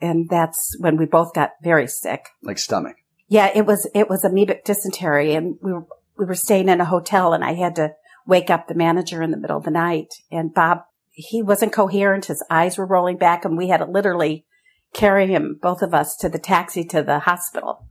and 0.00 0.28
that's 0.28 0.76
when 0.78 0.96
we 0.96 1.06
both 1.06 1.34
got 1.34 1.52
very 1.62 1.88
sick. 1.88 2.28
Like 2.42 2.58
stomach. 2.58 2.96
Yeah, 3.28 3.50
it 3.54 3.66
was, 3.66 3.90
it 3.94 4.08
was 4.08 4.24
amoebic 4.24 4.64
dysentery 4.64 5.34
and 5.34 5.58
we 5.60 5.72
were, 5.72 5.86
we 6.16 6.24
were 6.24 6.34
staying 6.34 6.68
in 6.68 6.80
a 6.80 6.86
hotel 6.86 7.34
and 7.34 7.44
I 7.44 7.54
had 7.54 7.76
to 7.76 7.94
wake 8.26 8.50
up 8.50 8.68
the 8.68 8.74
manager 8.74 9.22
in 9.22 9.30
the 9.30 9.36
middle 9.36 9.58
of 9.58 9.64
the 9.64 9.70
night 9.70 10.14
and 10.30 10.54
Bob, 10.54 10.82
he 11.10 11.42
wasn't 11.42 11.72
coherent. 11.72 12.26
His 12.26 12.44
eyes 12.48 12.78
were 12.78 12.86
rolling 12.86 13.18
back 13.18 13.44
and 13.44 13.58
we 13.58 13.68
had 13.68 13.78
to 13.78 13.84
literally 13.84 14.46
carry 14.94 15.26
him, 15.26 15.58
both 15.60 15.82
of 15.82 15.92
us 15.92 16.16
to 16.16 16.28
the 16.28 16.38
taxi 16.38 16.84
to 16.84 17.02
the 17.02 17.18
hospital. 17.18 17.84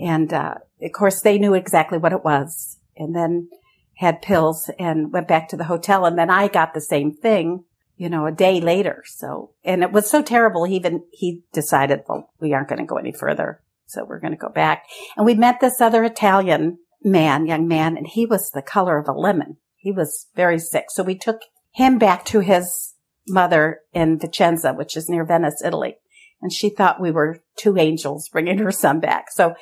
And, 0.00 0.32
uh, 0.32 0.54
of 0.80 0.92
course 0.92 1.20
they 1.20 1.38
knew 1.38 1.54
exactly 1.54 1.98
what 1.98 2.12
it 2.12 2.24
was 2.24 2.77
and 2.98 3.14
then 3.14 3.48
had 3.96 4.22
pills 4.22 4.70
and 4.78 5.12
went 5.12 5.28
back 5.28 5.48
to 5.48 5.56
the 5.56 5.64
hotel. 5.64 6.04
And 6.04 6.18
then 6.18 6.30
I 6.30 6.48
got 6.48 6.74
the 6.74 6.80
same 6.80 7.12
thing, 7.12 7.64
you 7.96 8.08
know, 8.08 8.26
a 8.26 8.32
day 8.32 8.60
later. 8.60 9.02
So, 9.06 9.52
and 9.64 9.82
it 9.82 9.92
was 9.92 10.08
so 10.08 10.22
terrible. 10.22 10.64
He 10.64 10.76
even, 10.76 11.02
he 11.12 11.42
decided, 11.52 12.02
well, 12.08 12.32
we 12.40 12.52
aren't 12.52 12.68
going 12.68 12.80
to 12.80 12.86
go 12.86 12.96
any 12.96 13.12
further. 13.12 13.60
So 13.86 14.04
we're 14.04 14.20
going 14.20 14.32
to 14.32 14.38
go 14.38 14.50
back. 14.50 14.84
And 15.16 15.26
we 15.26 15.34
met 15.34 15.60
this 15.60 15.80
other 15.80 16.04
Italian 16.04 16.78
man, 17.02 17.46
young 17.46 17.66
man, 17.66 17.96
and 17.96 18.06
he 18.06 18.26
was 18.26 18.50
the 18.50 18.62
color 18.62 18.98
of 18.98 19.08
a 19.08 19.12
lemon. 19.12 19.56
He 19.76 19.92
was 19.92 20.26
very 20.34 20.58
sick. 20.58 20.86
So 20.90 21.02
we 21.02 21.16
took 21.16 21.40
him 21.72 21.98
back 21.98 22.24
to 22.26 22.40
his 22.40 22.94
mother 23.26 23.80
in 23.92 24.18
Vicenza, 24.18 24.76
which 24.76 24.96
is 24.96 25.08
near 25.08 25.24
Venice, 25.24 25.62
Italy. 25.64 25.96
And 26.40 26.52
she 26.52 26.70
thought 26.70 27.00
we 27.00 27.10
were 27.10 27.42
two 27.56 27.76
angels 27.78 28.28
bringing 28.28 28.58
her 28.58 28.70
son 28.70 29.00
back. 29.00 29.30
So 29.30 29.54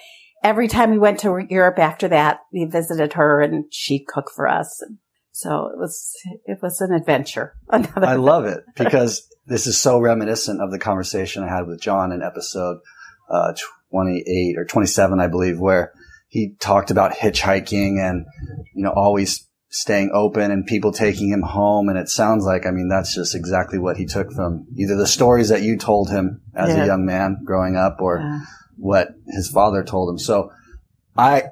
every 0.42 0.68
time 0.68 0.90
we 0.90 0.98
went 0.98 1.20
to 1.20 1.44
Europe 1.48 1.78
after 1.78 2.08
that, 2.08 2.40
we 2.52 2.64
visited 2.64 3.14
her 3.14 3.40
and 3.40 3.64
she 3.70 4.04
cooked 4.04 4.32
for 4.34 4.48
us. 4.48 4.82
So 5.32 5.66
it 5.66 5.78
was, 5.78 6.12
it 6.46 6.58
was 6.62 6.80
an 6.80 6.92
adventure. 6.92 7.54
Another 7.68 8.06
I 8.06 8.16
love 8.16 8.46
it 8.46 8.64
because 8.74 9.28
this 9.46 9.66
is 9.66 9.78
so 9.80 10.00
reminiscent 10.00 10.60
of 10.62 10.70
the 10.70 10.78
conversation 10.78 11.42
I 11.42 11.48
had 11.48 11.66
with 11.66 11.80
John 11.80 12.12
in 12.12 12.22
episode 12.22 12.78
uh, 13.30 13.52
28 13.90 14.58
or 14.58 14.64
27, 14.64 15.20
I 15.20 15.26
believe, 15.26 15.58
where 15.58 15.92
he 16.28 16.54
talked 16.58 16.90
about 16.90 17.12
hitchhiking 17.12 17.98
and, 17.98 18.26
you 18.74 18.82
know, 18.82 18.92
always 18.92 19.45
staying 19.68 20.10
open 20.14 20.50
and 20.50 20.64
people 20.64 20.92
taking 20.92 21.28
him 21.30 21.42
home. 21.42 21.88
And 21.88 21.98
it 21.98 22.08
sounds 22.08 22.44
like, 22.44 22.66
I 22.66 22.70
mean, 22.70 22.88
that's 22.88 23.14
just 23.14 23.34
exactly 23.34 23.78
what 23.78 23.96
he 23.96 24.06
took 24.06 24.32
from 24.32 24.66
either 24.76 24.96
the 24.96 25.06
stories 25.06 25.48
that 25.48 25.62
you 25.62 25.76
told 25.76 26.10
him 26.10 26.40
as 26.54 26.70
Yeah. 26.74 26.84
a 26.84 26.86
young 26.86 27.04
man 27.04 27.38
growing 27.44 27.76
up 27.76 27.96
or 28.00 28.18
Yeah. 28.20 28.40
what 28.76 29.08
his 29.28 29.48
father 29.48 29.82
told 29.82 30.08
him. 30.10 30.18
So 30.18 30.50
I 31.16 31.44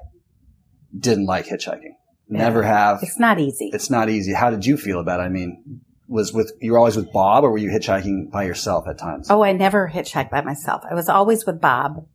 didn't 0.97 1.25
like 1.25 1.45
hitchhiking. 1.47 1.93
Never 2.29 2.63
have. 2.63 2.99
It's 3.03 3.19
not 3.19 3.39
easy. 3.39 3.69
It's 3.73 3.89
not 3.89 4.09
easy. 4.09 4.33
How 4.33 4.49
did 4.49 4.65
you 4.65 4.77
feel 4.77 4.99
about 4.99 5.19
it? 5.19 5.23
I 5.23 5.29
mean, 5.29 5.81
was 6.07 6.33
with, 6.33 6.51
you 6.61 6.71
were 6.71 6.77
always 6.79 6.95
with 6.95 7.11
Bob 7.11 7.43
or 7.43 7.51
were 7.51 7.57
you 7.57 7.69
hitchhiking 7.69 8.31
by 8.31 8.43
yourself 8.43 8.87
at 8.87 8.97
times? 8.97 9.27
Oh, 9.29 9.43
I 9.43 9.51
never 9.51 9.89
hitchhiked 9.93 10.29
by 10.31 10.41
myself. 10.41 10.83
I 10.89 10.93
was 10.95 11.09
always 11.09 11.45
with 11.45 11.59
Bob. 11.61 12.05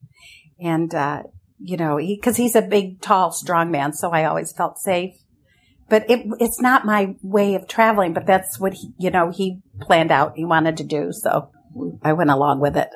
And, 0.61 0.95
uh, 0.95 1.25
you 1.59 1.77
know, 1.77 1.97
he, 1.99 2.19
cause 2.19 2.37
he's 2.37 2.57
a 2.57 2.63
big, 2.63 3.01
tall, 3.01 3.33
strong 3.33 3.71
man. 3.71 3.93
So 3.93 4.11
I 4.11 4.25
always 4.25 4.53
felt 4.53 4.79
safe. 4.79 5.15
But 5.91 6.09
it, 6.09 6.25
it's 6.39 6.61
not 6.61 6.87
my 6.87 7.17
way 7.21 7.57
of 7.57 7.67
traveling, 7.67 8.15
but 8.15 8.25
that's 8.25 8.59
what 8.61 8.75
he, 8.75 8.93
you 8.99 9.11
know, 9.11 9.31
he 9.31 9.61
planned 9.81 10.13
out. 10.13 10.35
He 10.37 10.45
wanted 10.45 10.77
to 10.77 10.85
do. 10.85 11.11
So 11.11 11.51
I 12.03 12.13
went 12.13 12.31
along 12.31 12.61
with 12.61 12.77
it. 12.77 12.89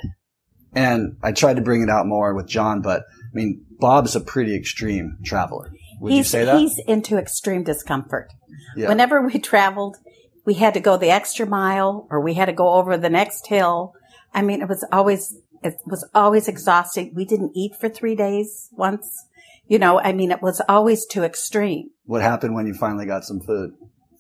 And 0.75 1.17
I 1.23 1.33
tried 1.33 1.57
to 1.57 1.63
bring 1.63 1.83
it 1.83 1.91
out 1.91 2.07
more 2.07 2.35
with 2.35 2.47
John, 2.47 2.83
but 2.83 3.03
I 3.03 3.35
mean, 3.35 3.65
Bob's 3.81 4.15
a 4.15 4.21
pretty 4.21 4.55
extreme 4.55 5.19
traveler. 5.25 5.73
Would 6.01 6.13
he's, 6.13 6.19
you 6.19 6.25
say 6.25 6.45
that? 6.45 6.59
He's 6.59 6.81
into 6.87 7.19
extreme 7.19 7.65
discomfort. 7.65 8.33
Yeah. 8.77 8.89
Whenever 8.89 9.21
we 9.21 9.39
traveled, 9.41 9.97
we 10.45 10.55
had 10.55 10.75
to 10.75 10.81
go 10.81 10.97
the 10.97 11.11
extra 11.11 11.47
mile 11.47 12.07
or 12.11 12.21
we 12.21 12.35
had 12.35 12.47
to 12.47 12.53
go 12.53 12.75
over 12.75 12.97
the 12.97 13.11
next 13.11 13.49
hill. 13.49 13.95
I 14.33 14.43
mean, 14.43 14.63
it 14.63 14.69
was 14.69 14.87
always, 14.93 15.37
it 15.63 15.75
was 15.85 16.09
always 16.15 16.47
exhausting. 16.47 17.13
We 17.15 17.25
didn't 17.25 17.53
eat 17.57 17.75
for 17.81 17.89
three 17.89 18.15
days 18.15 18.69
once. 18.73 19.27
You 19.67 19.79
know, 19.79 19.99
I 20.01 20.13
mean, 20.13 20.31
it 20.31 20.43
was 20.43 20.61
always 20.69 21.07
too 21.07 21.23
extreme. 21.25 21.91
what 22.05 22.23
happened 22.23 22.55
when 22.55 22.67
you 22.67 22.75
finally 22.75 23.07
got 23.07 23.25
some 23.25 23.41
food? 23.41 23.73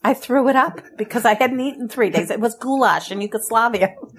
I 0.07 0.13
threw 0.13 0.49
it 0.49 0.57
up 0.57 0.81
because 0.99 1.25
I 1.25 1.33
hadn't 1.35 1.61
eaten 1.61 1.89
three 1.89 2.11
days. 2.11 2.31
It 2.31 2.39
was 2.39 2.55
goulash 2.57 3.11
in 3.11 3.23
Yugoslavia. 3.23 3.95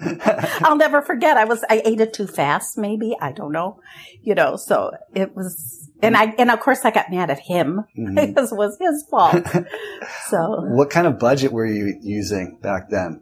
I'll 0.62 0.76
never 0.76 1.00
forget. 1.00 1.36
I 1.36 1.44
was, 1.44 1.64
I 1.70 1.80
ate 1.84 2.00
it 2.00 2.12
too 2.12 2.26
fast, 2.26 2.76
maybe. 2.76 3.16
I 3.20 3.30
don't 3.30 3.52
know. 3.52 3.78
You 4.20 4.34
know, 4.34 4.56
so 4.56 4.90
it 5.14 5.36
was, 5.36 5.88
and 6.02 6.16
I, 6.16 6.34
and 6.38 6.50
of 6.50 6.58
course 6.58 6.80
I 6.84 6.90
got 6.90 7.10
mad 7.12 7.30
at 7.30 7.38
him 7.38 7.84
Mhm. 7.96 8.14
because 8.16 8.50
it 8.52 8.56
was 8.56 8.76
his 8.80 9.06
fault. 9.08 9.46
so, 10.28 10.62
What 10.70 10.90
kind 10.90 11.06
of 11.06 11.20
budget 11.20 11.52
were 11.52 11.66
you 11.66 11.96
using 12.02 12.58
back 12.60 12.90
then? 12.90 13.20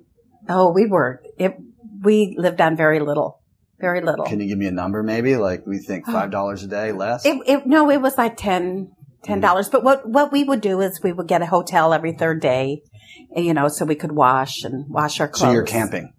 oh, 0.48 0.72
we 0.72 0.86
were, 0.86 1.22
it, 1.38 1.56
we 2.02 2.34
lived 2.38 2.60
on 2.62 2.76
very 2.76 3.00
little, 3.00 3.40
very 3.78 4.00
little. 4.00 4.24
Can 4.24 4.40
you 4.40 4.48
give 4.48 4.58
me 4.58 4.66
a 4.66 4.72
number 4.72 5.02
maybe? 5.02 5.36
Like 5.36 5.66
we 5.66 5.78
think 5.78 6.06
$5 6.06 6.64
a 6.64 6.66
day 6.66 6.92
less? 6.92 7.24
It, 7.26 7.38
it, 7.46 7.66
no, 7.66 7.90
it 7.90 8.00
was 8.00 8.16
like 8.16 8.36
ten, 8.36 8.92
ten 9.22 9.36
mm-hmm. 9.36 9.40
dollars. 9.40 9.68
But 9.68 9.84
what, 9.84 10.08
what 10.08 10.32
we 10.32 10.44
would 10.44 10.60
do 10.60 10.80
is 10.80 11.00
we 11.02 11.12
would 11.12 11.28
get 11.28 11.42
a 11.42 11.46
hotel 11.46 11.92
every 11.92 12.12
third 12.12 12.40
day, 12.40 12.82
you 13.36 13.54
know, 13.54 13.68
so 13.68 13.84
we 13.84 13.94
could 13.94 14.12
wash 14.12 14.64
and 14.64 14.86
wash 14.88 15.20
our 15.20 15.28
clothes. 15.28 15.48
so 15.48 15.52
you're 15.52 15.62
camping. 15.64 16.12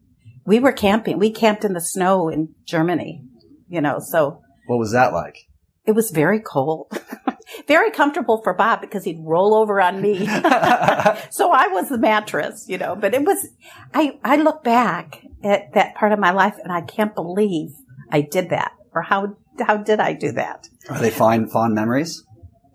We 0.45 0.59
were 0.59 0.73
camping. 0.73 1.17
We 1.17 1.31
camped 1.31 1.65
in 1.65 1.73
the 1.73 1.81
snow 1.81 2.29
in 2.29 2.53
Germany, 2.65 3.23
you 3.67 3.81
know, 3.81 3.99
so 3.99 4.41
What 4.67 4.77
was 4.77 4.91
that 4.91 5.11
like? 5.13 5.37
it 5.85 5.93
was 5.93 6.11
very 6.11 6.39
cold. 6.39 6.91
very 7.67 7.91
comfortable 7.91 8.41
for 8.41 8.53
Bob 8.53 8.81
because 8.81 9.03
he'd 9.03 9.19
roll 9.19 9.53
over 9.53 9.81
on 9.81 10.01
me. 10.01 10.25
so 11.29 11.51
I 11.51 11.67
was 11.67 11.89
the 11.89 11.97
mattress, 11.97 12.65
you 12.67 12.77
know, 12.77 12.95
but 12.95 13.13
it 13.13 13.23
was, 13.23 13.47
I, 13.93 14.19
I 14.23 14.37
look 14.37 14.63
back 14.63 15.25
at 15.43 15.73
that 15.73 15.95
part 15.95 16.11
of 16.11 16.19
my 16.19 16.31
life 16.31 16.55
and 16.63 16.71
I 16.71 16.81
can't 16.81 17.15
believe 17.15 17.69
I 18.11 18.21
did 18.21 18.49
that 18.49 18.71
or 18.93 19.03
how, 19.03 19.37
how 19.59 19.77
did 19.77 19.99
I 19.99 20.13
do 20.13 20.31
that? 20.33 20.67
Are 20.89 20.99
they 20.99 21.11
fond, 21.11 21.51
fond 21.51 21.75
memories? 21.75 22.23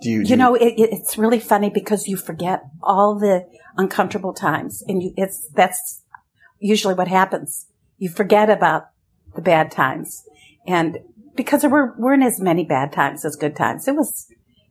Do 0.01 0.11
you, 0.11 0.25
do 0.25 0.31
You 0.31 0.37
know, 0.37 0.55
it, 0.55 0.75
it, 0.79 0.91
it's 0.93 1.19
really 1.19 1.41
funny 1.41 1.71
because 1.71 2.09
you 2.09 2.17
forget 2.17 2.63
all 2.83 3.19
the 3.19 3.47
uncomfortable 3.77 4.33
times, 4.33 4.83
and 4.89 5.03
you, 5.03 5.13
it's 5.17 5.49
that's 5.55 6.03
usually 6.59 6.95
what 6.95 7.09
happens. 7.09 7.67
You 7.99 8.09
forget 8.09 8.49
about 8.49 8.85
the 9.35 9.43
bad 9.43 9.71
times, 9.71 10.25
and 10.67 10.99
because 11.37 11.61
there 11.61 11.71
were 11.71 11.95
weren't 11.99 12.23
as 12.23 12.41
many 12.41 12.65
bad 12.65 12.93
times 12.93 13.25
as 13.25 13.37
good 13.37 13.55
times. 13.55 13.87
It 13.87 13.95
was, 13.95 14.27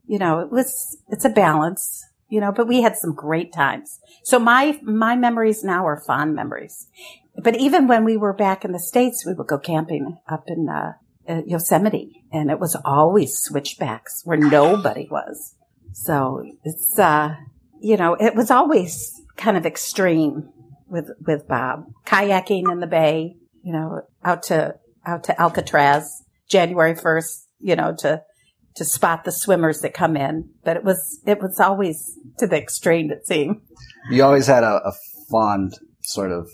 you 0.10 0.18
know, 0.18 0.40
it 0.40 0.52
was 0.52 0.98
it's 1.08 1.24
a 1.24 1.30
balance, 1.30 2.04
you 2.28 2.42
know. 2.42 2.52
But 2.52 2.68
we 2.68 2.82
had 2.82 2.98
some 2.98 3.14
great 3.14 3.54
times. 3.54 4.00
So 4.24 4.40
my 4.40 4.80
my 4.82 5.16
memories 5.16 5.64
now 5.64 5.86
are 5.86 6.02
fond 6.06 6.36
memories. 6.36 6.88
But 7.36 7.56
even 7.56 7.88
when 7.88 8.04
we 8.04 8.18
were 8.18 8.34
back 8.34 8.66
in 8.66 8.72
the 8.72 8.80
states, 8.80 9.26
we 9.26 9.34
would 9.34 9.48
go 9.48 9.60
camping 9.60 10.18
up 10.28 10.46
in 10.48 10.68
uh, 10.68 10.94
Yosemite, 11.46 12.24
and 12.34 12.50
it 12.50 12.60
was 12.60 12.76
always 12.84 13.38
switchbacks 13.38 14.24
where 14.26 14.38
nobody 14.38 15.08
was. 15.10 15.56
So 15.94 16.44
it's, 16.64 16.98
uh, 16.98 17.36
you 17.80 17.98
know, 17.98 18.16
it 18.16 18.36
was 18.36 18.50
always 18.50 19.22
kind 19.38 19.58
of 19.58 19.66
extreme 19.66 20.50
with, 20.88 21.12
with 21.26 21.48
Bob. 21.48 21.86
Kayaking 22.06 22.72
in 22.72 22.80
the 22.80 22.88
bay, 22.88 23.36
you 23.64 23.74
know, 23.74 24.02
out 24.24 24.44
to, 24.44 24.76
out 25.06 25.26
to 25.26 25.40
Alcatraz, 25.40 26.24
January 26.48 26.96
1st, 26.96 27.46
you 27.60 27.76
know, 27.76 27.96
to, 28.00 28.24
to 28.80 28.86
spot 28.86 29.24
the 29.24 29.32
swimmers 29.32 29.82
that 29.82 29.94
come 29.94 30.18
in. 30.18 30.50
But 30.64 30.76
it 30.78 30.84
was, 30.84 31.20
it 31.26 31.40
was 31.42 31.60
always 31.60 32.18
to 32.40 32.48
the 32.48 32.58
extreme, 32.58 33.12
it 33.12 33.28
seemed. 33.28 33.62
you 34.10 34.24
always 34.24 34.48
had 34.48 34.64
a, 34.64 34.82
a 34.84 34.94
fond 35.30 35.78
sort 36.02 36.32
of 36.32 36.50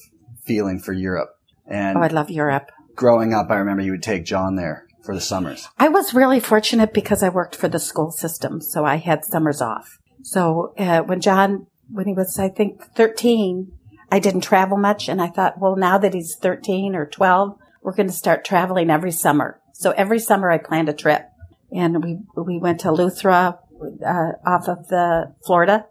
feeling 0.45 0.79
for 0.79 0.91
Europe. 0.93 1.29
And 1.67 1.97
Oh, 1.97 2.01
I 2.01 2.07
love 2.07 2.29
Europe. 2.29 2.69
growing 2.95 3.33
up, 3.33 3.49
I 3.49 3.55
remember 3.55 3.81
you 3.81 3.91
would 3.91 4.03
take 4.03 4.25
John 4.25 4.55
there 4.55 4.85
for 5.03 5.15
the 5.15 5.21
summers. 5.21 5.67
I 5.79 5.87
was 5.87 6.13
really 6.13 6.39
fortunate 6.39 6.93
because 6.93 7.23
I 7.23 7.29
worked 7.29 7.55
for 7.55 7.67
the 7.67 7.79
school 7.79 8.11
system, 8.11 8.59
so 8.61 8.85
I 8.85 8.97
had 8.97 9.23
summers 9.23 9.61
off. 9.61 9.97
So 10.23 10.73
uh, 10.77 11.01
when 11.01 11.21
John, 11.21 11.67
when 11.89 12.07
he 12.07 12.13
was, 12.13 12.37
I 12.39 12.49
think, 12.49 12.81
13, 12.95 13.71
I 14.11 14.19
didn't 14.19 14.41
travel 14.41 14.77
much, 14.77 15.07
and 15.07 15.21
I 15.21 15.27
thought, 15.27 15.59
well, 15.59 15.75
now 15.75 15.97
that 15.99 16.13
he's 16.13 16.35
13 16.41 16.95
or 16.95 17.05
12, 17.05 17.57
we're 17.83 17.93
going 17.95 18.07
to 18.07 18.13
start 18.13 18.43
traveling 18.45 18.89
every 18.89 19.11
summer. 19.11 19.59
So 19.73 19.91
every 19.91 20.19
summer 20.19 20.49
I 20.49 20.57
planned 20.57 20.89
a 20.89 20.93
trip, 20.93 21.27
and 21.75 22.03
we 22.03 22.17
we 22.35 22.57
went 22.57 22.79
to 22.81 22.87
Luthra 22.87 23.57
uh, 24.05 24.31
off 24.45 24.67
of 24.67 24.87
the 24.87 25.33
Florida, 25.45 25.85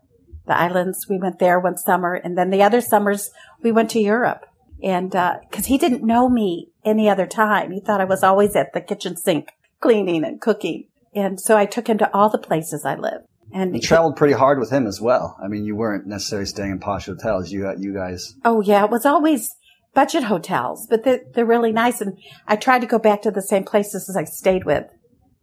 the 0.46 0.56
islands. 0.56 1.06
We 1.08 1.18
went 1.18 1.38
there 1.38 1.60
one 1.60 1.76
summer, 1.76 2.14
and 2.14 2.36
then 2.36 2.50
the 2.50 2.62
other 2.62 2.80
summers 2.80 3.30
we 3.62 3.70
went 3.70 3.90
to 3.90 4.00
Europe. 4.00 4.46
And 4.82 5.10
because 5.10 5.66
he 5.66 5.78
didn't 5.78 6.04
know 6.04 6.28
me 6.28 6.68
any 6.84 7.08
other 7.08 7.26
time, 7.26 7.70
he 7.70 7.80
thought 7.80 8.00
I 8.00 8.04
was 8.04 8.22
always 8.22 8.54
at 8.56 8.72
the 8.72 8.80
kitchen 8.80 9.16
sink 9.16 9.48
cleaning 9.80 10.24
and 10.24 10.40
cooking. 10.40 10.88
And 11.14 11.40
so 11.40 11.56
I 11.56 11.66
took 11.66 11.86
him 11.86 11.98
to 11.98 12.12
all 12.12 12.28
the 12.28 12.38
places 12.38 12.84
I 12.84 12.96
lived. 12.96 13.26
And 13.52 13.74
You 13.74 13.80
traveled 13.80 14.16
pretty 14.16 14.34
hard 14.34 14.58
with 14.58 14.70
him 14.70 14.86
as 14.86 15.00
well. 15.00 15.38
I 15.42 15.48
mean, 15.48 15.64
you 15.64 15.76
weren't 15.76 16.06
necessarily 16.06 16.46
staying 16.46 16.72
in 16.72 16.80
posh 16.80 17.06
hotels. 17.06 17.52
You, 17.52 17.72
you 17.78 17.94
guys, 17.94 18.34
Oh 18.44 18.60
yeah, 18.60 18.84
it 18.84 18.90
was 18.90 19.06
always 19.06 19.54
budget 19.94 20.24
hotels, 20.24 20.86
but 20.90 21.04
they're, 21.04 21.20
they're 21.34 21.46
really 21.46 21.70
nice. 21.70 22.00
And 22.00 22.18
I 22.48 22.56
tried 22.56 22.80
to 22.80 22.86
go 22.86 22.98
back 22.98 23.22
to 23.22 23.30
the 23.30 23.42
same 23.42 23.62
places 23.64 24.08
as 24.08 24.16
I 24.16 24.24
stayed 24.24 24.64
with 24.64 24.86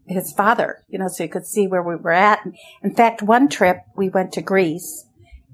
his 0.07 0.33
father, 0.33 0.83
you 0.87 0.99
know, 0.99 1.07
so 1.07 1.23
you 1.23 1.29
could 1.29 1.45
see 1.45 1.67
where 1.67 1.83
we 1.83 1.95
were 1.95 2.11
at. 2.11 2.39
In 2.83 2.93
fact, 2.93 3.21
one 3.21 3.49
trip 3.49 3.77
we 3.95 4.09
went 4.09 4.31
to 4.33 4.41
Greece 4.41 5.05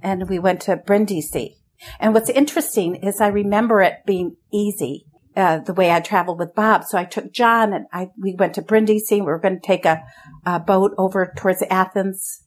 and 0.02 0.30
we 0.30 0.40
went 0.40 0.62
to 0.62 0.78
Brindisi. 0.78 1.58
And 2.00 2.14
what's 2.14 2.30
interesting 2.30 2.96
is 2.96 3.22
I 3.22 3.28
remember 3.28 3.82
it 3.82 4.06
being 4.06 4.36
easy, 4.52 5.06
uh, 5.36 5.60
the 5.60 5.74
way 5.74 5.92
I 5.92 6.00
traveled 6.00 6.40
with 6.40 6.56
Bob. 6.56 6.84
So 6.86 6.98
I 6.98 7.06
took 7.06 7.32
John 7.32 7.74
and 7.74 7.86
I, 7.94 8.10
we 8.20 8.34
went 8.34 8.56
to 8.56 8.62
Brindisi. 8.62 9.16
We 9.16 9.22
were 9.22 9.40
going 9.40 9.60
to 9.60 9.68
take 9.68 9.86
a, 9.86 10.04
a 10.46 10.60
boat 10.60 10.94
over 10.98 11.32
towards 11.38 11.62
Athens. 11.70 12.44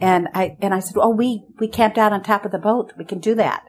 And 0.00 0.28
I, 0.32 0.56
and 0.60 0.72
I 0.72 0.78
said, 0.78 0.96
Oh, 0.96 1.10
we, 1.10 1.44
we 1.58 1.66
camped 1.66 1.98
out 1.98 2.12
on 2.12 2.22
top 2.22 2.44
of 2.44 2.52
the 2.52 2.58
boat. 2.58 2.92
We 2.96 3.04
can 3.04 3.18
do 3.18 3.34
that. 3.34 3.64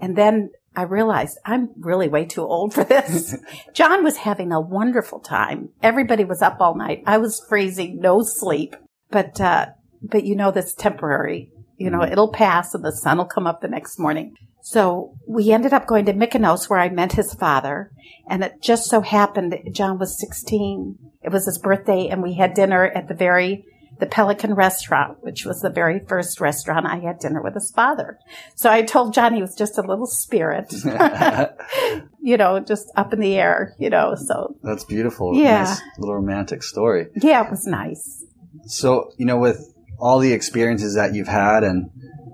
And 0.00 0.16
then 0.16 0.50
I 0.76 0.82
realized 0.82 1.38
I'm 1.44 1.70
really 1.78 2.08
way 2.08 2.24
too 2.24 2.42
old 2.42 2.74
for 2.74 2.84
this. 2.84 3.36
John 3.74 4.02
was 4.02 4.18
having 4.18 4.52
a 4.52 4.60
wonderful 4.60 5.20
time. 5.20 5.70
Everybody 5.82 6.24
was 6.24 6.42
up 6.42 6.60
all 6.60 6.76
night. 6.76 7.04
I 7.06 7.18
was 7.18 7.44
freezing, 7.48 8.00
no 8.00 8.22
sleep. 8.22 8.74
But, 9.10 9.40
uh, 9.40 9.66
but 10.02 10.24
you 10.24 10.34
know, 10.34 10.50
that's 10.50 10.74
temporary. 10.74 11.50
You 11.76 11.90
know, 11.90 12.02
it'll 12.02 12.32
pass 12.32 12.74
and 12.74 12.84
the 12.84 12.92
sun 12.92 13.18
will 13.18 13.24
come 13.24 13.46
up 13.46 13.60
the 13.60 13.68
next 13.68 13.98
morning. 13.98 14.34
So 14.62 15.14
we 15.28 15.52
ended 15.52 15.72
up 15.72 15.86
going 15.86 16.06
to 16.06 16.14
Mykonos 16.14 16.70
where 16.70 16.80
I 16.80 16.88
met 16.88 17.12
his 17.12 17.34
father. 17.34 17.90
And 18.28 18.42
it 18.42 18.62
just 18.62 18.88
so 18.88 19.00
happened 19.02 19.54
John 19.72 19.98
was 19.98 20.18
16. 20.18 20.98
It 21.22 21.30
was 21.30 21.46
his 21.46 21.58
birthday 21.58 22.08
and 22.08 22.22
we 22.22 22.34
had 22.34 22.54
dinner 22.54 22.86
at 22.86 23.06
the 23.06 23.14
very 23.14 23.66
the 24.00 24.06
Pelican 24.06 24.54
Restaurant, 24.54 25.18
which 25.22 25.44
was 25.44 25.60
the 25.60 25.70
very 25.70 26.00
first 26.00 26.40
restaurant 26.40 26.86
I 26.86 26.98
had 26.98 27.18
dinner 27.18 27.42
with 27.42 27.54
his 27.54 27.70
father. 27.70 28.18
So 28.56 28.70
I 28.70 28.82
told 28.82 29.14
John 29.14 29.34
he 29.34 29.40
was 29.40 29.54
just 29.54 29.78
a 29.78 29.82
little 29.82 30.06
spirit, 30.06 30.72
you 32.20 32.36
know, 32.36 32.60
just 32.60 32.90
up 32.96 33.12
in 33.12 33.20
the 33.20 33.36
air, 33.36 33.74
you 33.78 33.90
know. 33.90 34.14
So 34.16 34.56
That's 34.62 34.84
beautiful. 34.84 35.36
Yeah. 35.36 35.64
Nice 35.64 35.80
little 35.98 36.14
romantic 36.16 36.62
story. 36.62 37.06
yeah, 37.16 37.44
it 37.44 37.50
was 37.50 37.66
nice. 37.66 38.24
So, 38.66 39.12
you 39.16 39.26
know, 39.26 39.38
with 39.38 39.72
all 39.98 40.18
the 40.18 40.32
experiences 40.32 40.94
that 40.96 41.14
you've 41.14 41.28
had 41.28 41.62
and 41.62 41.90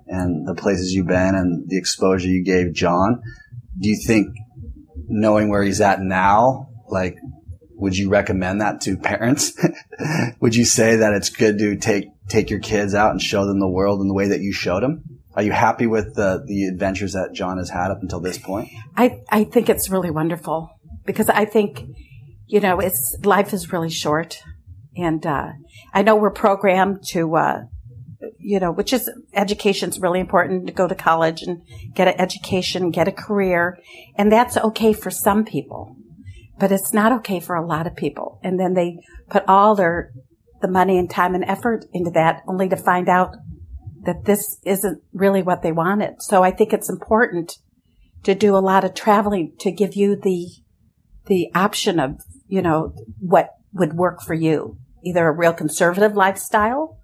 and 0.06 0.46
the 0.48 0.54
places 0.54 0.92
you've 0.92 1.06
been 1.06 1.34
and 1.34 1.68
the 1.68 1.78
exposure 1.78 2.28
you 2.28 2.42
gave 2.42 2.72
John, 2.72 3.22
do 3.78 3.88
you 3.88 3.96
think 4.04 4.28
knowing 5.08 5.50
where 5.50 5.62
he's 5.62 5.80
at 5.80 6.00
now, 6.00 6.68
like 6.88 7.16
would 7.80 7.96
you 7.96 8.10
recommend 8.10 8.60
that 8.60 8.80
to 8.82 8.96
parents? 8.96 9.52
would 10.40 10.54
you 10.54 10.64
say 10.64 10.96
that 10.96 11.14
it's 11.14 11.30
good 11.30 11.58
to 11.58 11.76
take 11.76 12.04
take 12.28 12.50
your 12.50 12.60
kids 12.60 12.94
out 12.94 13.10
and 13.10 13.20
show 13.20 13.46
them 13.46 13.58
the 13.58 13.68
world 13.68 14.00
in 14.00 14.08
the 14.08 14.14
way 14.14 14.28
that 14.28 14.40
you 14.40 14.52
showed 14.52 14.82
them? 14.82 15.20
Are 15.34 15.42
you 15.42 15.52
happy 15.52 15.86
with 15.86 16.14
the 16.14 16.42
the 16.46 16.64
adventures 16.64 17.12
that 17.12 17.32
John 17.32 17.58
has 17.58 17.70
had 17.70 17.90
up 17.90 18.02
until 18.02 18.20
this 18.20 18.38
point? 18.38 18.68
I, 18.96 19.20
I 19.30 19.44
think 19.44 19.68
it's 19.68 19.88
really 19.88 20.10
wonderful 20.10 20.70
because 21.04 21.28
I 21.28 21.44
think, 21.44 21.84
you 22.46 22.60
know, 22.60 22.80
it's 22.80 23.16
life 23.24 23.52
is 23.52 23.72
really 23.72 23.90
short. 23.90 24.42
And, 24.96 25.24
uh, 25.24 25.52
I 25.94 26.02
know 26.02 26.16
we're 26.16 26.30
programmed 26.30 27.04
to, 27.10 27.36
uh, 27.36 27.62
you 28.38 28.58
know, 28.58 28.72
which 28.72 28.92
is 28.92 29.10
education's 29.32 30.00
really 30.00 30.20
important 30.20 30.66
to 30.66 30.72
go 30.72 30.88
to 30.88 30.94
college 30.94 31.42
and 31.42 31.62
get 31.94 32.08
an 32.08 32.20
education, 32.20 32.90
get 32.90 33.08
a 33.08 33.12
career. 33.12 33.78
And 34.16 34.32
that's 34.32 34.56
okay 34.56 34.92
for 34.92 35.10
some 35.10 35.44
people, 35.44 35.96
but 36.60 36.70
it's 36.70 36.92
not 36.92 37.10
okay 37.10 37.40
for 37.40 37.56
a 37.56 37.66
lot 37.66 37.86
of 37.86 37.96
people. 37.96 38.38
And 38.44 38.60
then 38.60 38.74
they 38.74 38.98
put 39.30 39.44
all 39.48 39.74
their, 39.74 40.12
the 40.60 40.68
money 40.68 40.98
and 40.98 41.08
time 41.08 41.34
and 41.34 41.44
effort 41.44 41.86
into 41.92 42.10
that 42.10 42.42
only 42.46 42.68
to 42.68 42.76
find 42.76 43.08
out 43.08 43.34
that 44.02 44.26
this 44.26 44.58
isn't 44.64 45.02
really 45.12 45.42
what 45.42 45.62
they 45.62 45.72
wanted. 45.72 46.22
So 46.22 46.42
I 46.42 46.50
think 46.50 46.72
it's 46.72 46.90
important 46.90 47.58
to 48.24 48.34
do 48.34 48.54
a 48.54 48.58
lot 48.58 48.84
of 48.84 48.94
traveling 48.94 49.54
to 49.60 49.72
give 49.72 49.94
you 49.94 50.16
the 50.16 50.48
the 51.26 51.48
option 51.54 52.00
of 52.00 52.20
you 52.48 52.60
know 52.60 52.92
what 53.20 53.50
would 53.72 53.94
work 53.94 54.20
for 54.20 54.34
you 54.34 54.76
either 55.04 55.26
a 55.28 55.32
real 55.32 55.52
conservative 55.52 56.14
lifestyle 56.14 56.98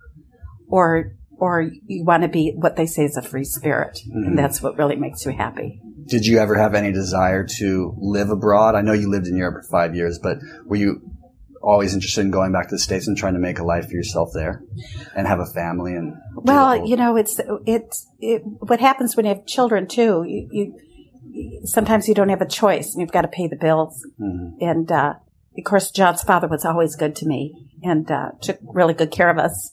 or 0.68 1.12
or 1.38 1.70
you 1.86 2.04
want 2.04 2.22
to 2.22 2.28
be 2.28 2.52
what 2.56 2.76
they 2.76 2.86
say 2.86 3.04
is 3.04 3.16
a 3.16 3.22
free 3.22 3.44
spirit 3.44 4.00
and 4.06 4.26
mm-hmm. 4.26 4.36
that's 4.36 4.60
what 4.60 4.76
really 4.76 4.96
makes 4.96 5.24
you 5.24 5.32
happy 5.32 5.80
Did 6.06 6.26
you 6.26 6.38
ever 6.38 6.54
have 6.56 6.74
any 6.74 6.92
desire 6.92 7.44
to 7.58 7.94
live 7.98 8.30
abroad? 8.30 8.74
I 8.74 8.82
know 8.82 8.92
you 8.92 9.10
lived 9.10 9.26
in 9.26 9.36
Europe 9.36 9.64
for 9.64 9.68
five 9.70 9.94
years, 9.94 10.18
but 10.18 10.38
were 10.64 10.76
you 10.76 11.00
always 11.62 11.94
interested 11.94 12.20
in 12.20 12.30
going 12.30 12.52
back 12.52 12.68
to 12.68 12.74
the 12.76 12.78
States 12.78 13.08
and 13.08 13.16
trying 13.16 13.32
to 13.34 13.40
make 13.40 13.58
a 13.58 13.64
life 13.64 13.86
for 13.86 13.94
yourself 13.94 14.30
there 14.32 14.62
and 15.16 15.26
have 15.26 15.40
a 15.40 15.46
family 15.46 15.94
and 15.94 16.14
well 16.36 16.86
you 16.86 16.94
know 16.96 17.16
it's 17.16 17.40
it's 17.66 18.06
it, 18.20 18.42
what 18.60 18.78
happens 18.78 19.16
when 19.16 19.26
you 19.26 19.34
have 19.34 19.44
children 19.46 19.88
too 19.88 20.22
you, 20.28 20.48
you 20.52 21.60
sometimes 21.64 22.06
you 22.06 22.14
don't 22.14 22.28
have 22.28 22.40
a 22.40 22.46
choice 22.46 22.92
and 22.94 23.00
you've 23.00 23.10
got 23.10 23.22
to 23.22 23.28
pay 23.28 23.48
the 23.48 23.56
bills 23.56 24.06
Mhm. 24.20 24.52
and 24.60 24.92
uh, 24.92 25.14
of 25.58 25.64
course 25.64 25.90
john's 25.90 26.22
father 26.22 26.46
was 26.46 26.64
always 26.64 26.94
good 26.94 27.16
to 27.16 27.26
me 27.26 27.52
and 27.82 28.08
uh, 28.12 28.30
took 28.40 28.58
really 28.62 28.94
good 28.94 29.10
care 29.10 29.30
of 29.30 29.38
us 29.38 29.72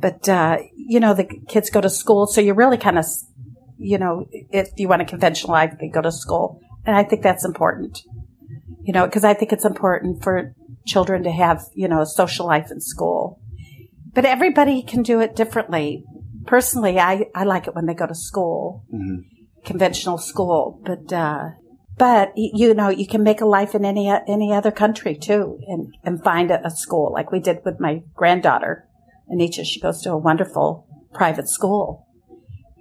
but 0.00 0.28
uh, 0.28 0.58
you 0.74 0.98
know 0.98 1.14
the 1.14 1.24
kids 1.46 1.70
go 1.70 1.80
to 1.80 1.90
school 1.90 2.26
so 2.26 2.40
you're 2.40 2.54
really 2.54 2.78
kind 2.78 2.98
of 2.98 3.04
you 3.78 3.98
know 3.98 4.26
if 4.50 4.68
you 4.76 4.88
want 4.88 5.02
a 5.02 5.04
conventional 5.04 5.52
life 5.52 5.74
they 5.80 5.88
go 5.88 6.02
to 6.02 6.12
school. 6.12 6.60
And 6.86 6.96
i 6.96 7.02
think 7.04 7.22
that's 7.22 7.44
important 7.44 8.00
you 8.82 8.92
know 8.92 9.04
because 9.06 9.24
i 9.24 9.34
think 9.34 9.52
it's 9.52 9.64
important 9.64 10.22
for 10.22 10.54
children 10.86 11.22
to 11.24 11.30
have 11.30 11.62
you 11.74 11.88
know 11.88 12.00
a 12.00 12.06
social 12.06 12.46
life 12.46 12.70
in 12.70 12.80
school. 12.80 13.40
But 14.14 14.24
everybody 14.24 14.82
can 14.82 15.02
do 15.02 15.20
it 15.20 15.36
differently. 15.36 16.04
Personally 16.46 16.98
i, 16.98 17.26
I 17.34 17.44
like 17.44 17.66
it 17.68 17.74
when 17.74 17.86
they 17.86 17.94
go 17.94 18.06
to 18.06 18.14
school 18.14 18.84
Mhm. 18.92 19.24
conventional 19.64 20.18
school. 20.18 20.80
But 20.84 21.12
uh 21.12 21.50
but 21.98 22.32
you 22.36 22.74
know 22.74 22.88
you 22.88 23.06
can 23.06 23.22
make 23.22 23.40
a 23.40 23.46
life 23.58 23.74
in 23.74 23.84
any 23.84 24.08
any 24.08 24.52
other 24.52 24.70
country 24.70 25.14
too 25.16 25.58
and 25.66 25.94
and 26.04 26.22
find 26.24 26.50
a, 26.50 26.64
a 26.66 26.70
school 26.70 27.12
like 27.12 27.30
we 27.32 27.40
did 27.40 27.58
with 27.64 27.80
my 27.80 28.02
granddaughter 28.14 28.86
Anisha 29.30 29.64
she 29.64 29.80
goes 29.80 30.00
to 30.02 30.12
a 30.12 30.16
wonderful 30.16 30.86
private 31.12 31.48
school 31.48 32.06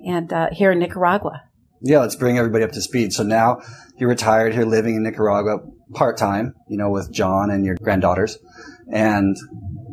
and 0.08 0.32
uh, 0.34 0.48
here 0.52 0.72
in 0.72 0.80
Nicaragua 0.80 1.44
Yeah, 1.82 2.00
let's 2.00 2.16
bring 2.16 2.38
everybody 2.38 2.64
up 2.64 2.72
to 2.72 2.82
speed. 2.82 3.14
So 3.14 3.24
now 3.24 3.62
you're 3.98 4.10
retired 4.10 4.54
here 4.54 4.66
living 4.66 4.96
in 4.96 5.04
Nicaragua 5.04 5.60
part 5.94 6.18
time, 6.18 6.56
you 6.68 6.78
know, 6.78 6.90
with 6.90 7.12
John 7.12 7.52
and 7.52 7.66
your 7.66 7.76
granddaughters. 7.76 8.38
And 8.92 9.36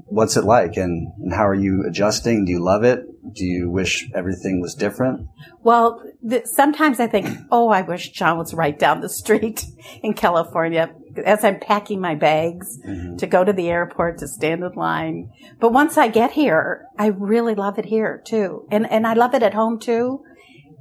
what's 0.07 0.37
it 0.37 0.44
like 0.44 0.77
and, 0.77 1.12
and 1.20 1.33
how 1.33 1.46
are 1.46 1.55
you 1.55 1.85
adjusting? 1.87 2.44
Do 2.44 2.53
you 2.53 2.64
love 2.64 2.85
it? 2.85 3.00
Do 3.35 3.44
you 3.44 3.70
wish 3.70 4.09
everything 4.14 4.61
was 4.61 4.74
different? 4.74 5.27
Well, 5.62 6.03
th- 6.29 6.46
sometimes 6.46 7.00
I 7.00 7.09
think, 7.09 7.27
oh, 7.50 7.68
I 7.68 7.83
wish 7.83 8.11
John 8.11 8.38
was 8.38 8.55
right 8.55 8.79
down 8.79 9.00
the 9.00 9.09
street 9.09 9.66
in 10.03 10.14
California 10.14 10.94
as 11.18 11.44
I'm 11.44 11.61
packing 11.61 12.00
my 12.00 12.14
bags 12.14 12.79
to 13.18 13.27
go 13.27 13.44
to 13.44 13.53
the 13.53 13.68
airport 13.68 14.18
to 14.18 14.29
stand 14.29 14.62
in 14.62 14.72
line. 14.72 15.31
But 15.61 15.72
once 15.72 15.96
I 15.96 16.09
get 16.09 16.33
here, 16.33 16.87
I 16.98 17.07
really 17.07 17.55
love 17.55 17.79
it 17.79 17.87
here 17.87 18.22
too. 18.24 18.66
And, 18.70 18.90
and 18.90 19.07
I 19.07 19.14
love 19.14 19.35
it 19.35 19.42
at 19.42 19.55
home 19.55 19.79
too. 19.79 20.24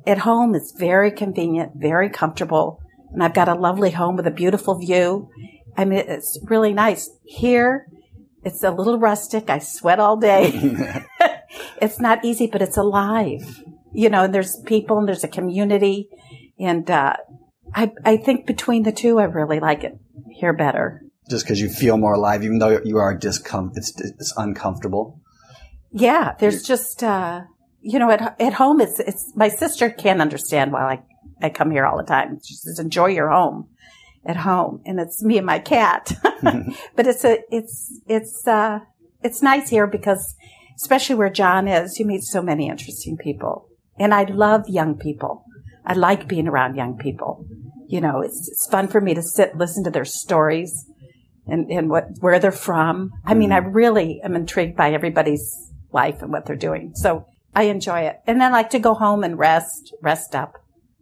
At 0.06 0.20
home, 0.20 0.56
it's 0.56 0.72
very 0.72 1.12
convenient, 1.12 1.74
very 1.76 2.10
comfortable. 2.10 2.82
And 3.12 3.24
I've 3.24 3.34
got 3.34 3.48
a 3.48 3.54
lovely 3.54 3.92
home 3.92 4.16
with 4.16 4.28
a 4.28 4.32
beautiful 4.32 4.78
view. 4.78 5.30
I 5.78 5.86
mean, 5.86 6.04
it's 6.08 6.40
really 6.44 6.74
nice. 6.74 7.10
Here, 7.24 7.88
it's 8.44 8.64
a 8.64 8.72
little 8.72 9.00
rustic. 9.00 9.50
I 9.50 9.60
sweat 9.60 10.00
all 10.00 10.18
day. 10.18 10.52
it's 11.82 12.00
not 12.00 12.26
easy, 12.26 12.48
but 12.48 12.62
it's 12.62 12.78
alive. 12.78 13.64
You 13.94 14.10
know, 14.10 14.24
and 14.24 14.34
there's 14.34 14.60
people 14.66 14.98
and 14.98 15.08
there's 15.08 15.24
a 15.24 15.30
community. 15.30 16.10
And, 16.60 16.90
uh, 16.90 17.18
I, 17.76 17.92
I 18.06 18.18
think 18.18 18.46
between 18.46 18.84
the 18.84 18.92
two, 18.92 19.20
I 19.20 19.24
really 19.24 19.60
like 19.60 19.84
it 19.84 19.98
here 20.34 20.54
better. 20.54 21.02
Just 21.30 21.46
because 21.46 21.62
you 21.62 21.70
feel 21.70 21.98
more 21.98 22.14
alive, 22.14 22.44
even 22.44 22.60
though 22.60 22.82
you 22.84 22.98
are 22.98 23.18
discom- 23.18 23.72
it's, 23.76 23.94
it's 24.00 24.34
uncomfortable. 24.36 25.22
Yeah, 25.92 26.36
there's 26.40 26.64
just, 26.64 27.04
uh, 27.04 27.42
you 27.82 28.00
know, 28.00 28.10
at, 28.10 28.36
at 28.42 28.54
home, 28.54 28.82
it's, 28.82 29.00
it's, 29.00 29.32
my 29.36 29.48
sister 29.48 29.90
can't 29.90 30.22
understand 30.22 30.72
why 30.72 30.94
I, 31.42 31.46
I 31.46 31.50
come 31.50 31.72
here 31.72 31.86
all 31.86 31.98
the 31.98 32.04
time. 32.04 32.40
She 32.44 32.56
says, 32.56 32.80
enjoy 32.80 33.08
your 33.08 33.30
home 33.30 33.70
at 34.26 34.38
home. 34.38 34.82
And 34.86 35.00
it's 35.00 35.24
me 35.24 35.38
and 35.38 35.46
my 35.46 35.60
cat. 35.60 36.12
but 36.96 37.08
it's 37.08 37.24
a, 37.24 37.40
it's, 37.52 38.00
it's, 38.08 38.46
uh, 38.48 38.80
it's 39.24 39.42
nice 39.42 39.70
here 39.70 39.88
because 39.88 40.36
especially 40.76 41.16
where 41.16 41.30
John 41.30 41.68
is, 41.68 42.00
you 42.00 42.06
meet 42.06 42.24
so 42.24 42.42
many 42.42 42.70
interesting 42.70 43.18
people. 43.18 43.70
And 43.98 44.14
I 44.14 44.24
love 44.24 44.68
young 44.68 44.98
people. 44.98 45.46
I 45.86 45.94
like 45.94 46.28
being 46.28 46.48
around 46.48 46.76
young 46.76 46.98
people. 46.98 47.46
You 47.88 48.02
know, 48.02 48.22
it's, 48.22 48.48
it's 48.50 48.68
fun 48.70 48.88
for 48.88 49.02
me 49.02 49.14
to 49.14 49.22
sit, 49.22 49.56
listen 49.56 49.84
to 49.84 49.92
their 49.92 50.06
stories 50.06 50.86
and, 51.48 51.70
and 51.70 51.90
what, 51.90 52.06
where 52.20 52.40
they're 52.40 52.52
from. 52.52 53.12
I 53.26 53.34
mean, 53.34 53.52
I 53.52 53.60
mm-hmm. 53.60 53.72
really 53.72 54.22
am 54.24 54.36
intrigued 54.36 54.76
by 54.76 54.92
everybody's 54.92 55.72
life 55.92 56.22
and 56.22 56.32
what 56.32 56.46
they're 56.46 56.56
doing. 56.56 56.94
So 56.96 57.26
I 57.56 57.64
enjoy 57.64 58.02
it. 58.02 58.20
And 58.26 58.42
then 58.42 58.52
I 58.52 58.58
like 58.58 58.72
to 58.72 58.80
go 58.80 58.94
home 58.94 59.24
and 59.24 59.38
rest, 59.38 59.94
rest 60.02 60.36
up, 60.36 60.54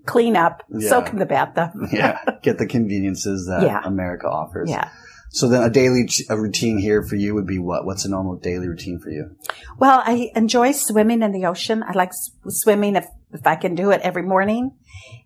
clean 0.05 0.35
up, 0.35 0.63
Yeah. 0.69 0.89
soak 0.89 1.09
in 1.09 1.19
the 1.19 1.25
bathtub. 1.25 1.71
Yeah. 1.91 2.19
Get 2.43 2.57
the 2.57 2.67
conveniences 2.67 3.47
that 3.47 3.63
Yeah. 3.63 3.81
America 3.83 4.27
offers. 4.27 4.69
Yeah. 4.69 4.89
So 5.33 5.47
then 5.47 5.63
a 5.63 5.69
daily 5.69 6.09
a 6.29 6.37
routine 6.37 6.77
here 6.77 7.01
for 7.03 7.15
you 7.15 7.33
would 7.33 7.47
be 7.47 7.57
what? 7.57 7.85
What's 7.85 8.03
a 8.03 8.09
normal 8.09 8.35
daily 8.35 8.67
routine 8.67 8.99
for 8.99 9.09
you? 9.09 9.35
Well, 9.79 10.03
I 10.05 10.29
enjoy 10.35 10.73
swimming 10.73 11.21
in 11.21 11.31
the 11.31 11.45
ocean. 11.45 11.83
I 11.83 11.93
like 11.93 12.11
swimming 12.47 12.97
if, 12.97 13.07
if 13.31 13.47
I 13.47 13.55
can 13.55 13.73
do 13.73 13.91
it 13.91 14.01
every 14.01 14.23
morning. 14.23 14.77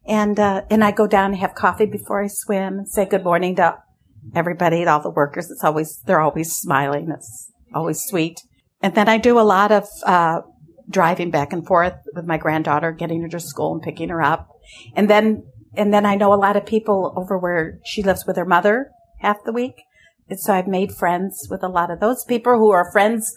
And, 0.05 0.39
uh, 0.39 0.61
and 0.69 0.83
I 0.83 0.91
go 0.91 1.07
down 1.07 1.31
and 1.31 1.37
have 1.37 1.55
coffee 1.55 1.87
before 1.87 2.23
I 2.23 2.27
swim 2.27 2.79
and 2.79 2.87
say 2.87 3.05
good 3.05 3.23
morning 3.23 3.55
to 3.55 3.79
everybody, 4.35 4.85
all 4.85 5.01
the 5.01 5.09
workers. 5.09 5.49
It's 5.49 5.63
always, 5.63 5.99
they're 6.05 6.21
always 6.21 6.53
smiling. 6.53 7.09
It's 7.09 7.51
always 7.73 7.99
sweet. 8.05 8.41
And 8.83 8.93
then 8.93 9.09
I 9.09 9.17
do 9.17 9.39
a 9.39 9.41
lot 9.41 9.71
of, 9.71 9.87
uh, 10.05 10.41
driving 10.87 11.31
back 11.31 11.51
and 11.51 11.65
forth 11.65 11.95
with 12.13 12.27
my 12.27 12.37
granddaughter, 12.37 12.91
getting 12.91 13.23
her 13.23 13.29
to 13.29 13.39
school 13.39 13.73
and 13.73 13.81
picking 13.81 14.09
her 14.09 14.21
up. 14.21 14.49
And 14.95 15.09
then, 15.09 15.47
and 15.73 15.91
then 15.91 16.05
I 16.05 16.13
know 16.13 16.31
a 16.31 16.35
lot 16.35 16.55
of 16.55 16.65
people 16.67 17.11
over 17.17 17.39
where 17.39 17.79
she 17.83 18.03
lives 18.03 18.23
with 18.27 18.37
her 18.37 18.45
mother 18.45 18.91
half 19.19 19.43
the 19.43 19.51
week. 19.51 19.81
So 20.38 20.53
I've 20.53 20.67
made 20.67 20.91
friends 20.91 21.47
with 21.49 21.63
a 21.63 21.67
lot 21.67 21.91
of 21.91 21.99
those 21.99 22.23
people 22.25 22.57
who 22.57 22.71
are 22.71 22.91
friends 22.91 23.35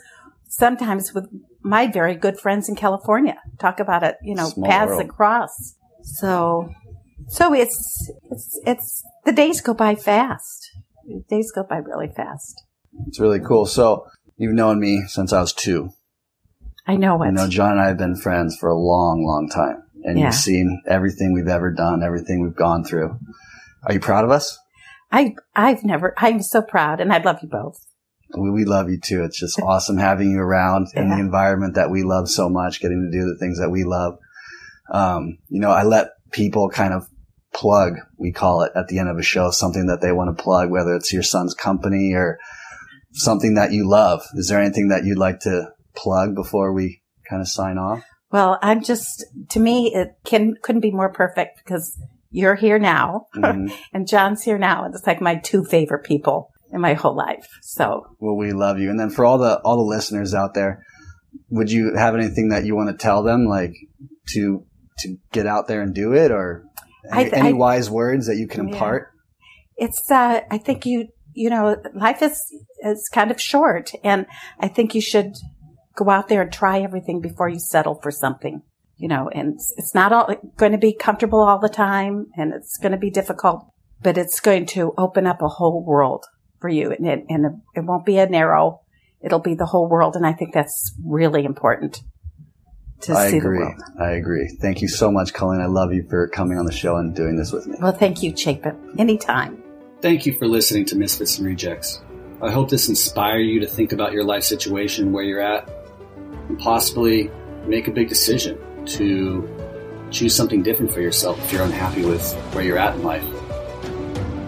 sometimes 0.49 1.13
with 1.13 1.27
my 1.63 1.87
very 1.87 2.15
good 2.15 2.39
friends 2.39 2.69
in 2.69 2.77
California. 2.77 3.37
Talk 3.59 3.79
about 3.81 4.03
it, 4.03 4.17
you 4.23 4.35
know, 4.35 4.49
Small 4.49 4.69
paths 4.71 4.89
world. 4.91 5.01
that 5.01 5.09
cross. 5.09 5.75
So, 6.03 6.71
so 7.29 7.53
it's, 7.53 8.11
it's, 8.31 8.61
it's, 8.65 9.05
the 9.27 9.33
days 9.33 9.61
go 9.61 9.75
by 9.75 9.95
fast. 9.95 10.71
The 11.07 11.23
days 11.29 11.53
go 11.55 11.63
by 11.63 11.77
really 11.77 12.09
fast. 12.09 12.63
It's 13.07 13.21
really 13.21 13.41
cool. 13.41 13.67
So 13.67 14.07
you've 14.39 14.55
known 14.55 14.81
me 14.81 15.03
since 15.09 15.33
I 15.33 15.41
was 15.43 15.53
two. 15.53 15.91
I 16.87 16.97
know 16.97 17.23
it. 17.23 17.27
You 17.27 17.33
know, 17.33 17.49
John 17.49 17.73
and 17.73 17.81
I 17.81 17.89
have 17.89 17.99
been 17.99 18.17
friends 18.17 18.57
for 18.59 18.71
a 18.71 18.75
long, 18.79 19.25
long 19.27 19.51
time. 19.51 19.83
And 20.05 20.19
Yeah. 20.19 20.27
you've 20.27 20.35
seen 20.35 20.83
everything 20.89 21.35
we've 21.35 21.49
ever 21.49 21.71
done, 21.71 22.03
everything 22.03 22.43
we've 22.43 22.57
gone 22.57 22.83
through. 22.85 23.19
Are 23.85 23.93
you 23.93 24.01
proud 24.01 24.25
of 24.25 24.31
us? 24.31 24.59
I, 25.11 25.35
I've 25.55 25.85
never, 25.85 26.15
I'm 26.19 26.43
so 26.43 26.63
proud 26.63 27.01
and 27.01 27.13
I 27.13 27.19
love 27.19 27.39
you 27.43 27.49
both. 27.49 27.85
We, 28.37 28.51
we 28.51 28.65
love 28.65 28.91
you 28.91 28.99
too. 29.01 29.25
It's 29.25 29.39
just 29.39 29.61
awesome 29.63 29.99
having 29.99 30.31
you 30.31 30.41
around 30.41 30.89
in 30.95 31.09
the 31.09 31.19
environment 31.19 31.75
that 31.75 31.91
we 31.91 32.03
love 32.03 32.29
so 32.29 32.49
much, 32.49 32.81
getting 32.81 33.11
to 33.11 33.19
do 33.19 33.25
the 33.25 33.39
things 33.39 33.59
that 33.59 33.71
we 33.71 33.85
love. 33.85 34.19
Um, 34.93 35.39
you 35.49 35.61
know, 35.61 35.71
I 35.71 35.83
let 35.83 36.09
people 36.33 36.69
kind 36.69 36.93
of 36.93 37.09
plug, 37.55 37.95
we 38.19 38.33
call 38.33 38.63
it 38.63 38.73
at 38.77 38.89
the 38.89 38.99
end 38.99 39.09
of 39.09 39.19
a 39.19 39.23
show, 39.23 39.51
something 39.51 39.87
that 39.87 40.01
they 40.01 40.13
want 40.13 40.37
to 40.37 40.43
plug, 40.43 40.71
whether 40.71 40.95
it's 40.95 41.13
your 41.13 41.23
son's 41.23 41.55
company 41.55 42.13
or 42.15 42.39
something 43.13 43.55
that 43.55 43.73
you 43.73 43.89
love. 43.89 44.23
Is 44.35 44.49
there 44.49 44.61
anything 44.61 44.89
that 44.89 45.05
you'd 45.05 45.19
like 45.19 45.41
to 45.41 45.73
plug 45.97 46.35
before 46.35 46.73
we 46.73 47.03
kind 47.29 47.43
of 47.43 47.49
sign 47.49 47.79
off? 47.79 48.03
Well, 48.31 48.59
I'm 48.63 48.83
just, 48.83 49.25
to 49.51 49.61
me, 49.61 49.95
it 49.95 50.11
can, 50.25 50.55
couldn't 50.63 50.83
be 50.83 50.91
more 50.91 51.11
perfect 51.11 51.61
because 51.65 51.99
you're 52.31 52.55
here 52.55 52.79
now 52.79 53.27
Mhm. 53.35 53.73
and 53.93 54.07
John's 54.09 54.43
here 54.43 54.59
now. 54.59 54.85
And 54.85 54.95
it's 54.95 55.07
like 55.07 55.21
my 55.21 55.37
two 55.37 55.65
favorite 55.65 56.05
people 56.05 56.51
in 56.73 56.81
my 56.81 56.95
whole 56.95 57.17
life. 57.17 57.47
So 57.63 58.05
Well, 58.21 58.37
we 58.37 58.53
love 58.53 58.79
you. 58.79 58.91
And 58.91 59.01
then 59.01 59.11
for 59.11 59.25
all 59.25 59.39
the, 59.39 59.59
all 59.61 59.77
the 59.77 59.83
listeners 59.83 60.35
out 60.35 60.55
there, 60.55 60.85
would 61.51 61.71
you 61.71 61.95
have 61.97 62.15
anything 62.15 62.51
that 62.51 62.65
you 62.67 62.77
want 62.77 62.91
to 62.91 62.97
tell 62.97 63.23
them, 63.23 63.47
like 63.47 63.73
to, 64.35 64.65
to 64.99 65.17
get 65.33 65.47
out 65.47 65.67
there 65.69 65.81
and 65.81 65.95
do 65.95 66.13
it 66.13 66.31
or 66.31 66.65
any, 67.13 67.33
any 67.33 67.49
I- 67.51 67.53
wise 67.53 67.89
words 67.91 68.27
that 68.27 68.37
you 68.37 68.47
can 68.47 68.69
Yeah. 68.69 68.75
impart? 68.75 69.09
it's, 69.81 70.11
uh, 70.11 70.41
I 70.51 70.59
think 70.59 70.85
you, 70.87 71.07
you 71.35 71.49
know, 71.51 71.77
life 71.95 72.21
is, 72.21 72.37
is 72.83 73.09
kind 73.15 73.31
of 73.31 73.41
short 73.41 73.93
and 74.03 74.27
I 74.59 74.67
think 74.67 74.93
you 74.95 75.01
should 75.01 75.35
go 75.97 76.11
out 76.11 76.27
there 76.29 76.43
and 76.43 76.53
try 76.53 76.81
everything 76.81 77.21
before 77.21 77.49
you 77.49 77.61
settle 77.61 77.95
for 78.03 78.11
something, 78.11 78.63
you 78.99 79.09
know, 79.09 79.31
and 79.33 79.55
it's, 79.55 79.73
it's 79.77 79.95
not 79.95 80.13
all 80.13 80.35
going 80.57 80.73
to 80.73 80.79
be 80.79 80.93
comfortable 80.93 81.41
all 81.41 81.59
the 81.59 81.69
time 81.69 82.27
and 82.37 82.53
it's 82.53 82.77
going 82.79 82.93
to 82.93 82.99
be 82.99 83.11
difficult, 83.11 83.65
but 84.03 84.19
it's 84.19 84.41
going 84.41 84.67
to 84.67 84.93
open 84.99 85.27
up 85.27 85.41
a 85.41 85.49
whole 85.49 85.85
world 85.85 86.27
for 86.61 86.69
you 86.69 86.91
and 86.91 87.07
it, 87.07 87.25
and 87.29 87.63
it 87.75 87.85
won't 87.85 88.05
be 88.05 88.19
a 88.19 88.29
narrow, 88.29 88.81
it'll 89.23 89.39
be 89.39 89.55
the 89.55 89.67
whole 89.67 89.89
world. 89.89 90.17
And 90.17 90.27
I 90.27 90.33
think 90.33 90.53
that's 90.53 90.93
really 91.05 91.45
important 91.45 92.03
to 93.03 93.13
I 93.13 93.31
see 93.31 93.39
agree. 93.39 93.59
the 93.59 93.65
world. 93.65 93.83
I 94.01 94.11
agree. 94.11 94.49
Thank 94.61 94.83
you 94.83 94.89
so 94.89 95.13
much, 95.13 95.33
Colleen. 95.33 95.61
I 95.61 95.67
love 95.67 95.93
you 95.93 96.05
for 96.09 96.27
coming 96.27 96.59
on 96.59 96.67
the 96.67 96.73
show 96.73 96.97
and 96.97 97.15
doing 97.15 97.37
this 97.37 97.53
with 97.53 97.69
me. 97.69 97.77
Well, 97.81 97.93
thank 97.93 98.25
you, 98.25 98.37
Chapin. 98.37 98.95
Anytime. 98.99 99.63
Thank 100.01 100.27
you 100.27 100.37
for 100.37 100.49
listening 100.49 100.85
to 100.87 100.97
Misfits 100.97 101.39
and 101.39 101.47
Rejects. 101.47 102.03
I 102.43 102.51
hope 102.51 102.71
this 102.71 102.89
inspire 102.89 103.39
you 103.39 103.61
to 103.61 103.67
think 103.67 103.93
about 103.93 104.13
your 104.13 104.25
life 104.25 104.45
situation, 104.45 105.13
where 105.13 105.25
you're 105.25 105.41
at, 105.41 105.69
and 106.49 106.59
possibly 106.59 107.31
make 107.67 107.87
a 107.89 107.93
big 107.93 108.09
decision 108.09 108.59
to 108.89 109.49
choose 110.11 110.35
something 110.35 110.63
different 110.63 110.93
for 110.93 111.01
yourself 111.01 111.39
if 111.45 111.53
you're 111.53 111.63
unhappy 111.63 112.05
with 112.05 112.33
where 112.53 112.65
you're 112.65 112.79
at 112.79 112.95
in 112.97 113.03
life. 113.03 113.25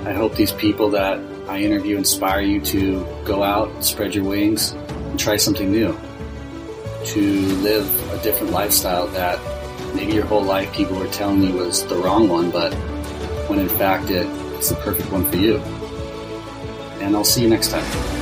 I 0.07 0.13
hope 0.13 0.35
these 0.35 0.53
people 0.53 0.91
that 0.91 1.19
I 1.49 1.61
interview 1.61 1.97
inspire 1.97 2.41
you 2.41 2.61
to 2.63 3.07
go 3.25 3.43
out, 3.43 3.85
spread 3.85 4.15
your 4.15 4.25
wings, 4.25 4.73
and 4.73 5.19
try 5.19 5.37
something 5.37 5.71
new. 5.71 5.97
To 7.05 7.21
live 7.21 8.13
a 8.13 8.23
different 8.23 8.53
lifestyle 8.53 9.07
that 9.09 9.39
maybe 9.95 10.13
your 10.13 10.27
whole 10.27 10.43
life 10.43 10.73
people 10.73 10.97
were 10.97 11.09
telling 11.09 11.43
you 11.43 11.55
was 11.55 11.85
the 11.87 11.97
wrong 11.97 12.29
one, 12.29 12.51
but 12.51 12.73
when 13.49 13.59
in 13.59 13.69
fact 13.69 14.11
it, 14.11 14.27
it's 14.55 14.69
the 14.69 14.77
perfect 14.77 15.11
one 15.11 15.29
for 15.31 15.37
you. 15.37 15.57
And 17.01 17.17
I'll 17.17 17.25
see 17.25 17.43
you 17.43 17.49
next 17.49 17.71
time. 17.71 18.20